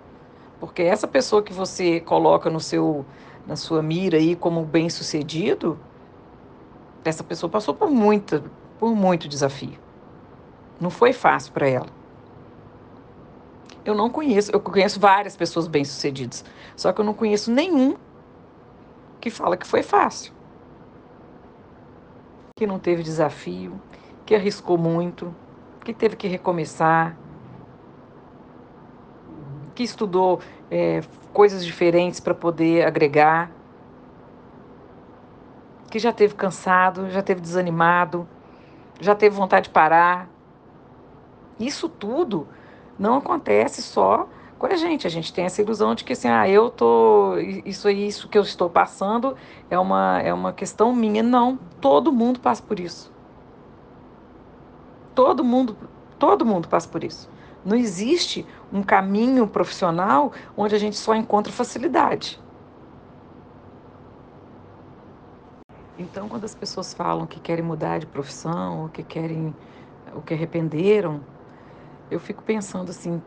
Porque 0.61 0.83
essa 0.83 1.09
pessoa 1.09 1.43
que 1.43 1.53
você 1.53 2.01
coloca 2.01 2.49
no 2.49 2.61
seu, 2.61 3.05
na 3.47 3.57
sua 3.57 3.83
mira 3.83 4.19
aí 4.19 4.37
como 4.37 4.64
bem-sucedido, 4.64 5.79
essa 7.05 7.25
pessoa 7.25 7.51
passou 7.51 7.75
por 7.75 7.90
muita 7.90 8.45
por 8.79 8.95
muito 8.95 9.29
desafio. 9.29 9.79
Não 10.81 10.88
foi 10.88 11.12
fácil 11.12 11.53
para 11.53 11.69
ela. 11.69 11.87
Eu 13.85 13.95
não 13.95 14.09
conheço, 14.09 14.51
eu 14.53 14.61
conheço 14.61 15.01
várias 15.01 15.37
pessoas 15.37 15.66
bem-sucedidas, 15.66 16.45
só 16.77 16.93
que 16.93 17.01
eu 17.01 17.05
não 17.05 17.14
conheço 17.14 17.51
nenhum 17.51 17.97
que 19.20 19.30
fala 19.30 19.56
que 19.56 19.66
foi 19.66 19.83
fácil. 19.83 20.33
Que 22.56 22.66
não 22.66 22.78
teve 22.78 23.02
desafio, 23.02 23.80
que 24.24 24.35
arriscou 24.35 24.78
muito, 24.78 25.35
que 25.85 25.92
teve 25.92 26.16
que 26.16 26.26
recomeçar, 26.26 27.16
que 29.74 29.83
estudou 29.83 30.40
é, 30.70 31.00
coisas 31.33 31.64
diferentes 31.64 32.20
para 32.20 32.35
poder 32.35 32.87
agregar, 32.87 33.50
que 35.90 35.98
já 35.98 36.12
teve 36.12 36.35
cansado, 36.35 37.11
já 37.11 37.22
teve 37.22 37.40
desanimado, 37.40 38.28
já 39.00 39.14
teve 39.14 39.35
vontade 39.35 39.64
de 39.64 39.70
parar. 39.70 40.28
Isso 41.59 41.88
tudo 41.88 42.46
não 42.98 43.16
acontece 43.16 43.83
só 43.83 44.28
com 44.61 44.66
a 44.66 44.77
gente. 44.77 45.07
A 45.07 45.11
gente 45.11 45.33
tem 45.33 45.46
essa 45.46 45.61
ilusão 45.62 45.94
de 45.94 46.05
que 46.05 46.12
assim, 46.12 46.29
ah, 46.29 46.49
eu 46.49 46.70
tô 46.70 47.37
isso 47.64 47.88
aí, 47.88 48.07
isso 48.07 48.29
que 48.29 48.38
eu 48.38 48.42
estou 48.42 48.68
passando 48.68 49.35
é 49.70 49.79
uma 49.79 50.20
é 50.20 50.33
uma 50.33 50.53
questão 50.53 50.94
minha. 50.94 51.23
Não, 51.23 51.59
todo 51.81 52.12
mundo 52.12 52.38
passa 52.38 52.62
por 52.62 52.79
isso. 52.79 53.11
Todo 55.14 55.42
mundo, 55.42 55.77
todo 56.18 56.44
mundo 56.44 56.68
passa 56.68 56.88
por 56.88 57.03
isso. 57.03 57.29
Não 57.64 57.77
existe 57.77 58.46
um 58.73 58.83
caminho 58.83 59.46
profissional 59.46 60.33
onde 60.57 60.75
a 60.75 60.79
gente 60.79 60.96
só 60.96 61.14
encontra 61.14 61.53
facilidade. 61.53 62.40
Então, 65.99 66.29
quando 66.29 66.44
as 66.44 66.55
pessoas 66.55 66.94
falam 66.94 67.27
que 67.27 67.38
querem 67.38 67.62
mudar 67.62 67.99
de 67.99 68.07
profissão, 68.07 68.85
ou 68.85 68.88
que 68.88 69.03
querem, 69.03 69.55
ou 70.14 70.23
que 70.23 70.33
arrependeram, 70.33 71.20
eu 72.11 72.18
fico 72.18 72.42
pensando 72.42 72.88
assim, 72.88 73.20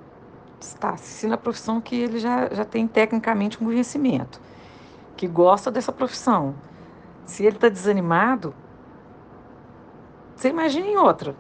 está, 0.70 0.98
se 0.98 1.28
na 1.28 1.38
profissão 1.38 1.82
que 1.82 1.96
ele 1.96 2.20
já, 2.20 2.50
já 2.50 2.66
tem 2.66 2.88
tecnicamente 2.88 3.62
um 3.62 3.68
conhecimento, 3.68 4.40
que 5.16 5.28
gosta 5.28 5.70
dessa 5.70 5.92
profissão, 5.92 6.56
se 7.26 7.46
ele 7.46 7.56
está 7.56 7.70
desanimado, 7.70 8.54
você 10.36 10.50
imagina 10.50 10.88
em 10.88 10.98
outra. 10.98 11.36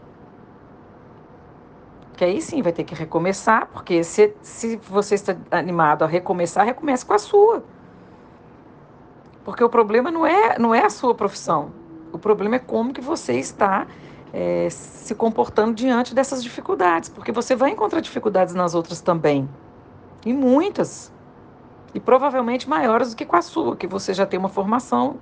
Que 2.16 2.24
aí 2.24 2.42
sim 2.42 2.62
vai 2.62 2.72
ter 2.72 2.84
que 2.84 2.94
recomeçar, 2.94 3.68
porque 3.68 4.04
se, 4.04 4.36
se 4.42 4.78
você 4.78 5.16
está 5.16 5.36
animado 5.52 6.04
a 6.04 6.08
recomeçar, 6.08 6.66
recomece 6.66 7.06
com 7.06 7.14
a 7.14 7.20
sua. 7.20 7.64
Porque 9.44 9.64
o 9.64 9.70
problema 9.70 10.12
não 10.12 10.26
é, 10.26 10.58
não 10.60 10.74
é 10.74 10.86
a 10.86 10.90
sua 10.90 11.16
profissão. 11.16 11.72
O 12.12 12.20
problema 12.20 12.56
é 12.56 12.60
como 12.60 12.94
que 12.94 13.02
você 13.02 13.34
está 13.34 13.88
é, 14.34 14.68
se 14.72 15.14
comportando 15.14 15.76
diante 15.76 16.16
dessas 16.16 16.44
dificuldades. 16.44 17.08
Porque 17.08 17.32
você 17.32 17.56
vai 17.56 17.70
encontrar 17.70 18.02
dificuldades 18.02 18.56
nas 18.56 18.74
outras 18.74 19.00
também. 19.00 19.48
E 20.26 20.34
muitas. 20.34 21.14
E 21.94 22.00
provavelmente 22.00 22.68
maiores 22.68 23.12
do 23.12 23.16
que 23.16 23.26
com 23.26 23.36
a 23.36 23.42
sua, 23.42 23.78
que 23.78 23.86
você 23.86 24.14
já 24.14 24.26
tem 24.26 24.40
uma 24.40 24.50
formação. 24.50 25.18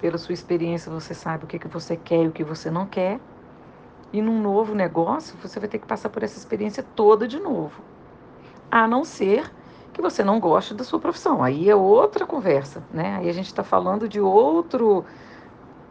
Pela 0.00 0.16
sua 0.16 0.32
experiência, 0.32 0.90
você 0.90 1.12
sabe 1.12 1.44
o 1.44 1.46
que, 1.46 1.58
que 1.58 1.68
você 1.68 1.96
quer 1.96 2.24
e 2.24 2.28
o 2.28 2.32
que 2.32 2.42
você 2.42 2.70
não 2.70 2.86
quer. 2.86 3.20
E 4.10 4.22
num 4.22 4.40
novo 4.40 4.74
negócio, 4.74 5.36
você 5.42 5.60
vai 5.60 5.68
ter 5.68 5.78
que 5.78 5.86
passar 5.86 6.08
por 6.08 6.22
essa 6.22 6.38
experiência 6.38 6.82
toda 6.82 7.28
de 7.28 7.38
novo. 7.38 7.82
A 8.70 8.88
não 8.88 9.04
ser 9.04 9.52
que 9.92 10.00
você 10.00 10.22
não 10.22 10.40
goste 10.40 10.72
da 10.72 10.84
sua 10.84 10.98
profissão. 10.98 11.42
Aí 11.42 11.68
é 11.68 11.74
outra 11.74 12.24
conversa, 12.24 12.82
né? 12.90 13.16
Aí 13.16 13.28
a 13.28 13.32
gente 13.32 13.46
está 13.46 13.64
falando 13.64 14.08
de 14.08 14.20
outro. 14.20 15.04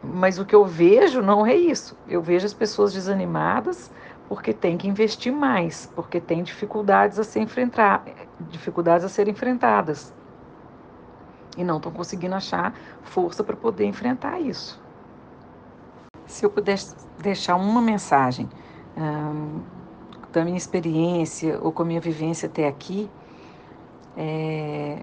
Mas 0.02 0.38
o 0.38 0.44
que 0.44 0.54
eu 0.54 0.64
vejo 0.64 1.20
não 1.20 1.46
é 1.46 1.54
isso. 1.54 1.96
Eu 2.06 2.22
vejo 2.22 2.46
as 2.46 2.54
pessoas 2.54 2.92
desanimadas 2.92 3.90
porque 4.28 4.52
tem 4.52 4.76
que 4.76 4.86
investir 4.86 5.32
mais, 5.32 5.86
porque 5.94 6.20
tem 6.20 6.42
dificuldades 6.42 7.18
a 7.18 7.24
ser 7.24 7.40
enfrentar, 7.40 8.04
dificuldades 8.50 9.04
a 9.04 9.08
serem 9.08 9.32
enfrentadas. 9.32 10.12
E 11.56 11.64
não 11.64 11.78
estão 11.78 11.90
conseguindo 11.90 12.34
achar 12.34 12.74
força 13.02 13.42
para 13.42 13.56
poder 13.56 13.86
enfrentar 13.86 14.38
isso. 14.38 14.80
Se 16.26 16.44
eu 16.44 16.50
pudesse 16.50 16.94
deixar 17.18 17.56
uma 17.56 17.80
mensagem 17.80 18.48
hum, 18.96 19.60
da 20.30 20.44
minha 20.44 20.58
experiência 20.58 21.58
ou 21.60 21.72
com 21.72 21.82
a 21.82 21.86
minha 21.86 22.00
vivência 22.00 22.48
até 22.48 22.68
aqui, 22.68 23.10
é, 24.14 24.98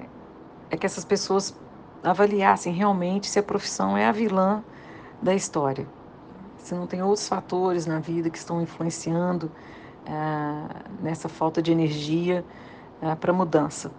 é 0.70 0.78
que 0.78 0.86
essas 0.86 1.04
pessoas 1.04 1.58
avaliassem 2.04 2.72
realmente 2.72 3.28
se 3.28 3.40
a 3.40 3.44
profissão 3.44 3.98
é 3.98 4.06
a 4.06 4.12
vilã 4.12 4.64
da 5.22 5.34
história. 5.34 5.88
Se 6.58 6.74
não 6.74 6.88
tem 6.88 7.02
outros 7.02 7.28
fatores 7.28 7.86
na 7.86 8.00
vida 8.00 8.30
que 8.30 8.38
estão 8.38 8.62
influenciando 8.62 9.52
ah, 10.08 10.68
nessa 11.02 11.30
falta 11.30 11.62
de 11.62 11.72
energia 11.72 12.46
ah, 13.02 13.16
para 13.16 13.34
mudança. 13.34 13.92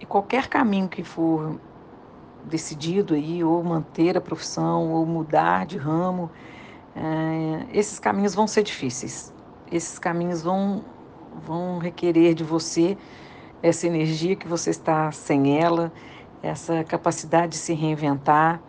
E 0.00 0.06
qualquer 0.06 0.48
caminho 0.48 0.88
que 0.88 1.02
for 1.02 1.58
decidido 2.44 3.14
aí, 3.14 3.42
ou 3.42 3.62
manter 3.62 4.16
a 4.16 4.20
profissão, 4.20 4.92
ou 4.92 5.04
mudar 5.04 5.66
de 5.66 5.76
ramo, 5.76 6.30
ah, 6.96 7.64
esses 7.72 7.98
caminhos 7.98 8.34
vão 8.34 8.46
ser 8.46 8.62
difíceis. 8.62 9.32
Esses 9.70 9.98
caminhos 9.98 10.42
vão, 10.42 10.84
vão 11.46 11.78
requerer 11.78 12.34
de 12.34 12.44
você 12.44 12.96
essa 13.62 13.86
energia 13.86 14.36
que 14.36 14.46
você 14.46 14.70
está 14.70 15.10
sem 15.10 15.60
ela, 15.60 15.92
essa 16.42 16.84
capacidade 16.84 17.52
de 17.52 17.58
se 17.58 17.72
reinventar, 17.74 18.60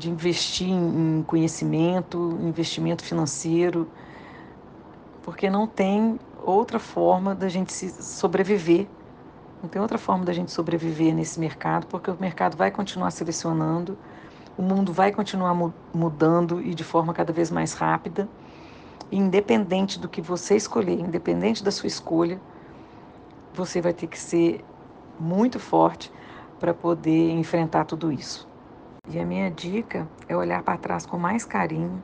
de 0.00 0.10
investir 0.10 0.66
em 0.70 1.22
conhecimento, 1.26 2.38
investimento 2.40 3.04
financeiro, 3.04 3.86
porque 5.22 5.50
não 5.50 5.66
tem 5.66 6.18
outra 6.42 6.78
forma 6.78 7.34
da 7.34 7.50
gente 7.50 7.70
se 7.70 8.02
sobreviver. 8.02 8.88
Não 9.62 9.68
tem 9.68 9.80
outra 9.80 9.98
forma 9.98 10.24
da 10.24 10.32
gente 10.32 10.50
sobreviver 10.50 11.14
nesse 11.14 11.38
mercado, 11.38 11.86
porque 11.86 12.10
o 12.10 12.16
mercado 12.18 12.56
vai 12.56 12.70
continuar 12.70 13.10
selecionando, 13.10 13.98
o 14.56 14.62
mundo 14.62 14.90
vai 14.90 15.12
continuar 15.12 15.54
mudando 15.92 16.62
e 16.62 16.74
de 16.74 16.82
forma 16.82 17.12
cada 17.12 17.32
vez 17.32 17.50
mais 17.50 17.74
rápida. 17.74 18.26
independente 19.12 19.98
do 19.98 20.08
que 20.08 20.22
você 20.22 20.56
escolher, 20.56 20.98
independente 21.00 21.64
da 21.64 21.72
sua 21.72 21.88
escolha, 21.88 22.40
você 23.52 23.80
vai 23.80 23.92
ter 23.92 24.06
que 24.06 24.18
ser 24.18 24.64
muito 25.18 25.58
forte 25.58 26.10
para 26.60 26.72
poder 26.72 27.30
enfrentar 27.32 27.84
tudo 27.84 28.12
isso. 28.12 28.49
E 29.12 29.18
a 29.18 29.26
minha 29.26 29.50
dica 29.50 30.06
é 30.28 30.36
olhar 30.36 30.62
para 30.62 30.78
trás 30.78 31.04
com 31.04 31.18
mais 31.18 31.44
carinho, 31.44 32.00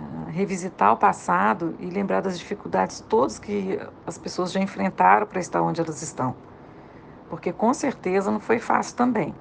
uh, 0.00 0.30
revisitar 0.30 0.94
o 0.94 0.96
passado 0.96 1.76
e 1.78 1.90
lembrar 1.90 2.22
das 2.22 2.38
dificuldades 2.38 3.00
todas 3.00 3.38
que 3.38 3.78
as 4.06 4.16
pessoas 4.16 4.52
já 4.52 4.58
enfrentaram 4.58 5.26
para 5.26 5.38
estar 5.38 5.60
onde 5.60 5.78
elas 5.78 6.00
estão. 6.00 6.34
Porque 7.28 7.52
com 7.52 7.74
certeza 7.74 8.30
não 8.30 8.40
foi 8.40 8.58
fácil 8.58 8.96
também. 8.96 9.34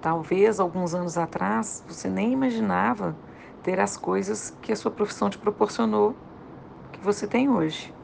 Talvez 0.00 0.58
alguns 0.58 0.92
anos 0.92 1.16
atrás 1.16 1.84
você 1.86 2.08
nem 2.08 2.32
imaginava 2.32 3.14
ter 3.62 3.78
as 3.78 3.96
coisas 3.96 4.50
que 4.60 4.72
a 4.72 4.76
sua 4.76 4.90
profissão 4.90 5.30
te 5.30 5.38
proporcionou, 5.38 6.16
que 6.90 6.98
você 6.98 7.28
tem 7.28 7.48
hoje. 7.48 7.94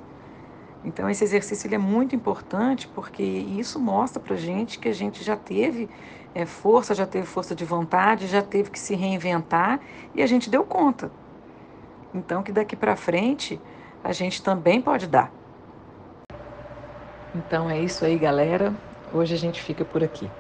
Então, 0.85 1.11
esse 1.11 1.25
exercício 1.25 1.67
ele 1.67 1.75
é 1.75 1.79
muito 1.79 2.15
importante 2.15 2.89
porque 2.95 3.23
isso 3.23 3.79
mostra 3.81 4.21
para 4.21 4.37
gente 4.37 4.79
que 4.79 4.89
a 4.89 4.93
gente 4.93 5.25
já 5.25 5.37
teve 5.37 5.89
é, 6.35 6.47
força, 6.47 6.95
já 6.95 7.07
teve 7.07 7.27
força 7.27 7.55
de 7.55 7.65
vontade, 7.65 8.27
já 8.27 8.43
teve 8.43 8.71
que 8.71 8.79
se 8.79 8.95
reinventar 8.95 9.81
e 10.15 10.23
a 10.23 10.27
gente 10.27 10.49
deu 10.49 10.65
conta. 10.65 11.11
Então, 12.15 12.43
que 12.43 12.53
daqui 12.53 12.77
para 12.77 12.97
frente 12.97 13.61
a 14.03 14.13
gente 14.13 14.43
também 14.43 14.81
pode 14.81 15.07
dar. 15.07 15.33
Então, 17.35 17.69
é 17.69 17.79
isso 17.81 18.05
aí, 18.05 18.19
galera. 18.19 18.73
Hoje 19.13 19.35
a 19.35 19.39
gente 19.39 19.61
fica 19.61 19.85
por 19.85 20.03
aqui. 20.03 20.31